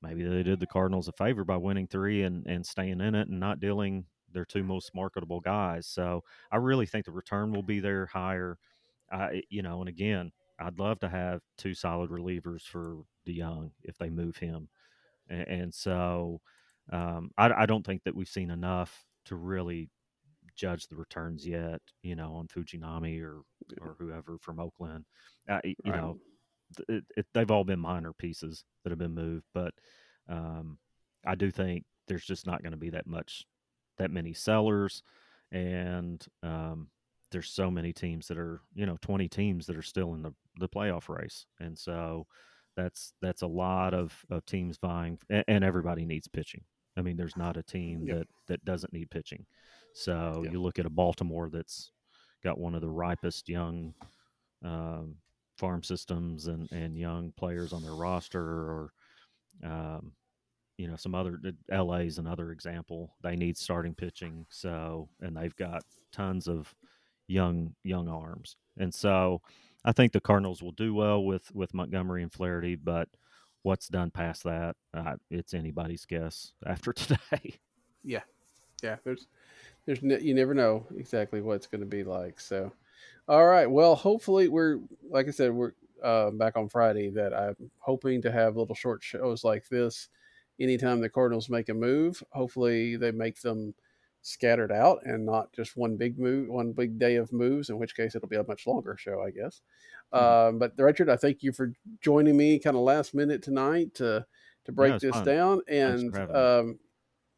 maybe 0.00 0.24
they 0.24 0.42
did 0.42 0.58
the 0.58 0.66
Cardinals 0.66 1.08
a 1.08 1.12
favor 1.12 1.44
by 1.44 1.56
winning 1.56 1.86
three 1.86 2.22
and, 2.22 2.46
and 2.46 2.64
staying 2.64 3.00
in 3.00 3.14
it 3.14 3.28
and 3.28 3.38
not 3.38 3.60
dealing 3.60 4.04
their 4.32 4.44
two 4.44 4.62
most 4.62 4.94
marketable 4.94 5.40
guys. 5.40 5.86
So 5.86 6.24
I 6.50 6.56
really 6.56 6.86
think 6.86 7.04
the 7.04 7.12
return 7.12 7.52
will 7.52 7.62
be 7.62 7.80
there 7.80 8.06
higher. 8.06 8.58
I, 9.10 9.42
you 9.50 9.62
know, 9.62 9.80
and 9.80 9.88
again, 9.88 10.32
I'd 10.58 10.78
love 10.78 10.98
to 11.00 11.08
have 11.08 11.42
two 11.58 11.74
solid 11.74 12.10
relievers 12.10 12.62
for 12.62 13.02
DeJong 13.26 13.70
if 13.82 13.98
they 13.98 14.10
move 14.10 14.36
him. 14.36 14.68
And, 15.28 15.48
and 15.48 15.74
so 15.74 16.40
um, 16.90 17.30
I, 17.36 17.50
I, 17.52 17.66
don't 17.66 17.84
think 17.84 18.02
that 18.04 18.14
we've 18.14 18.28
seen 18.28 18.50
enough 18.50 19.04
to 19.26 19.36
really 19.36 19.88
judge 20.56 20.88
the 20.88 20.96
returns 20.96 21.46
yet, 21.46 21.80
you 22.02 22.16
know, 22.16 22.34
on 22.34 22.48
Fujinami 22.48 23.22
or 23.22 23.42
or 23.80 23.96
whoever 23.98 24.38
from 24.38 24.60
Oakland. 24.60 25.04
Uh, 25.48 25.60
you 25.64 25.74
right. 25.86 25.96
know, 25.96 26.18
it, 26.88 27.04
it, 27.16 27.26
they've 27.34 27.50
all 27.50 27.64
been 27.64 27.78
minor 27.78 28.12
pieces 28.12 28.64
that 28.82 28.90
have 28.90 28.98
been 28.98 29.14
moved, 29.14 29.44
but 29.54 29.74
um, 30.28 30.78
I 31.26 31.34
do 31.34 31.50
think 31.50 31.84
there's 32.08 32.24
just 32.24 32.46
not 32.46 32.62
going 32.62 32.72
to 32.72 32.78
be 32.78 32.90
that 32.90 33.06
much 33.06 33.44
that 33.98 34.10
many 34.10 34.32
sellers, 34.32 35.02
and 35.50 36.24
um, 36.42 36.88
there's 37.30 37.50
so 37.50 37.70
many 37.70 37.92
teams 37.92 38.28
that 38.28 38.38
are 38.38 38.60
you 38.74 38.86
know 38.86 38.98
20 39.02 39.28
teams 39.28 39.66
that 39.66 39.76
are 39.76 39.82
still 39.82 40.14
in 40.14 40.22
the 40.22 40.32
the 40.58 40.68
playoff 40.68 41.08
race, 41.08 41.46
and 41.60 41.78
so 41.78 42.26
that's 42.76 43.12
that's 43.20 43.42
a 43.42 43.46
lot 43.46 43.94
of, 43.94 44.14
of 44.30 44.44
teams 44.46 44.78
vying, 44.78 45.18
and, 45.30 45.44
and 45.48 45.64
everybody 45.64 46.04
needs 46.04 46.28
pitching. 46.28 46.62
I 46.96 47.02
mean, 47.02 47.16
there's 47.16 47.36
not 47.36 47.56
a 47.56 47.62
team 47.62 48.06
that 48.06 48.26
that 48.48 48.64
doesn't 48.64 48.92
need 48.92 49.10
pitching. 49.10 49.46
So 49.94 50.44
you 50.50 50.60
look 50.60 50.78
at 50.78 50.86
a 50.86 50.90
Baltimore 50.90 51.50
that's 51.50 51.90
got 52.42 52.58
one 52.58 52.74
of 52.74 52.80
the 52.80 52.88
ripest 52.88 53.48
young 53.48 53.94
um, 54.64 55.16
farm 55.58 55.82
systems 55.82 56.46
and, 56.46 56.70
and 56.72 56.96
young 56.96 57.32
players 57.36 57.72
on 57.72 57.82
their 57.82 57.94
roster, 57.94 58.42
or 58.42 58.92
um, 59.64 60.12
you 60.76 60.88
know 60.88 60.96
some 60.96 61.14
other 61.14 61.38
LA's 61.70 62.18
another 62.18 62.52
example. 62.52 63.14
They 63.22 63.36
need 63.36 63.56
starting 63.56 63.94
pitching, 63.94 64.46
so 64.50 65.08
and 65.20 65.36
they've 65.36 65.56
got 65.56 65.82
tons 66.12 66.48
of 66.48 66.74
young 67.28 67.74
young 67.84 68.08
arms, 68.08 68.56
and 68.78 68.92
so 68.92 69.42
I 69.84 69.92
think 69.92 70.12
the 70.12 70.20
Cardinals 70.20 70.62
will 70.62 70.72
do 70.72 70.94
well 70.94 71.24
with 71.24 71.52
with 71.54 71.74
Montgomery 71.74 72.22
and 72.22 72.32
Flaherty, 72.32 72.76
but 72.76 73.08
what's 73.62 73.88
done 73.88 74.10
past 74.10 74.44
that, 74.44 74.76
uh, 74.94 75.14
it's 75.30 75.54
anybody's 75.54 76.04
guess 76.04 76.52
after 76.66 76.92
today. 76.92 77.58
Yeah, 78.02 78.22
yeah. 78.82 78.96
There's 79.04 79.26
there's 79.86 80.02
you 80.02 80.34
never 80.34 80.54
know 80.54 80.86
exactly 80.96 81.40
what 81.40 81.54
it's 81.54 81.66
going 81.66 81.80
to 81.80 81.86
be 81.86 82.04
like. 82.04 82.40
So, 82.40 82.72
all 83.28 83.46
right. 83.46 83.70
Well, 83.70 83.94
hopefully 83.94 84.48
we're 84.48 84.78
like 85.10 85.28
I 85.28 85.30
said 85.30 85.52
we're 85.52 85.72
uh, 86.02 86.30
back 86.30 86.56
on 86.56 86.68
Friday. 86.68 87.10
That 87.10 87.34
I'm 87.34 87.70
hoping 87.78 88.22
to 88.22 88.32
have 88.32 88.56
little 88.56 88.74
short 88.74 89.02
shows 89.02 89.44
like 89.44 89.68
this 89.68 90.08
anytime 90.60 91.00
the 91.00 91.08
Cardinals 91.08 91.48
make 91.48 91.68
a 91.68 91.74
move. 91.74 92.22
Hopefully 92.32 92.96
they 92.96 93.10
make 93.10 93.40
them 93.40 93.74
scattered 94.24 94.70
out 94.70 95.00
and 95.04 95.26
not 95.26 95.52
just 95.52 95.76
one 95.76 95.96
big 95.96 96.16
move, 96.16 96.48
one 96.48 96.72
big 96.72 96.98
day 96.98 97.16
of 97.16 97.32
moves. 97.32 97.70
In 97.70 97.78
which 97.78 97.96
case 97.96 98.14
it'll 98.14 98.28
be 98.28 98.36
a 98.36 98.44
much 98.46 98.66
longer 98.66 98.96
show, 98.96 99.20
I 99.20 99.30
guess. 99.30 99.62
Mm-hmm. 100.14 100.48
Um, 100.54 100.58
but 100.58 100.74
Richard, 100.78 101.08
I 101.08 101.16
thank 101.16 101.42
you 101.42 101.52
for 101.52 101.72
joining 102.00 102.36
me 102.36 102.58
kind 102.58 102.76
of 102.76 102.82
last 102.82 103.14
minute 103.14 103.42
tonight 103.42 103.94
to 103.94 104.24
to 104.64 104.72
break 104.72 104.92
yeah, 104.92 104.98
this 104.98 105.16
fun. 105.16 105.24
down 105.24 105.60
and 105.66 106.16
um, 106.16 106.78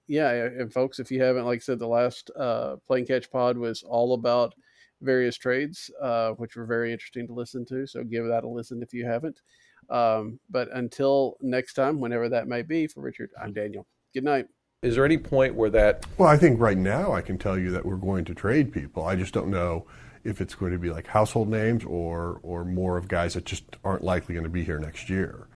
yeah, 0.07 0.31
and 0.31 0.73
folks, 0.73 0.99
if 0.99 1.11
you 1.11 1.23
haven't, 1.23 1.47
like 1.47 1.59
I 1.59 1.61
said, 1.61 1.79
the 1.79 1.87
last 1.87 2.31
uh, 2.39 2.77
playing 2.87 3.07
catch 3.07 3.31
pod 3.31 3.57
was 3.57 3.83
all 3.83 4.15
about 4.15 4.55
various 5.01 5.37
trades, 5.37 5.91
uh, 6.03 6.31
which 6.33 6.57
were 6.57 6.67
very 6.67 6.93
interesting 6.93 7.27
to 7.27 7.33
listen 7.33 7.65
to. 7.67 7.87
So 7.87 8.03
give 8.05 8.27
that 8.27 8.45
a 8.45 8.49
listen 8.49 8.83
if 8.83 8.93
you 8.93 9.07
haven't. 9.07 9.41
Um, 9.91 10.41
but 10.51 10.69
until 10.73 11.37
next 11.41 11.75
time, 11.75 12.01
whenever 12.01 12.29
that 12.29 12.49
may 12.49 12.63
be, 12.63 12.87
for 12.87 13.01
Richard, 13.01 13.31
I'm 13.41 13.53
Daniel. 13.53 13.87
Good 14.15 14.25
night. 14.25 14.47
Is 14.83 14.97
there 14.97 15.05
any 15.05 15.19
point 15.19 15.55
where 15.55 15.71
that? 15.71 16.07
Well, 16.19 16.29
I 16.29 16.37
think 16.37 16.61
right 16.61 16.77
now 16.77 17.13
I 17.13 17.23
can 17.23 17.39
tell 17.39 17.59
you 17.59 17.71
that 17.71 17.87
we're 17.87 17.97
going 17.97 18.25
to 18.27 18.35
trade 18.35 18.73
people. 18.73 19.05
I 19.05 19.17
just 19.17 19.33
don't 19.33 19.49
know 19.49 19.87
if 20.25 20.41
it's 20.41 20.55
going 20.55 20.73
to 20.73 20.79
be 20.79 20.91
like 20.91 21.07
household 21.07 21.49
names 21.49 21.85
or 21.85 22.41
or 22.43 22.65
more 22.65 22.97
of 22.97 23.09
guys 23.09 23.35
that 23.35 23.45
just 23.45 23.65
aren't 23.83 24.05
likely 24.05 24.35
going 24.35 24.45
to 24.45 24.51
be 24.51 24.65
here 24.65 24.79
next 24.79 25.09
year. 25.09 25.49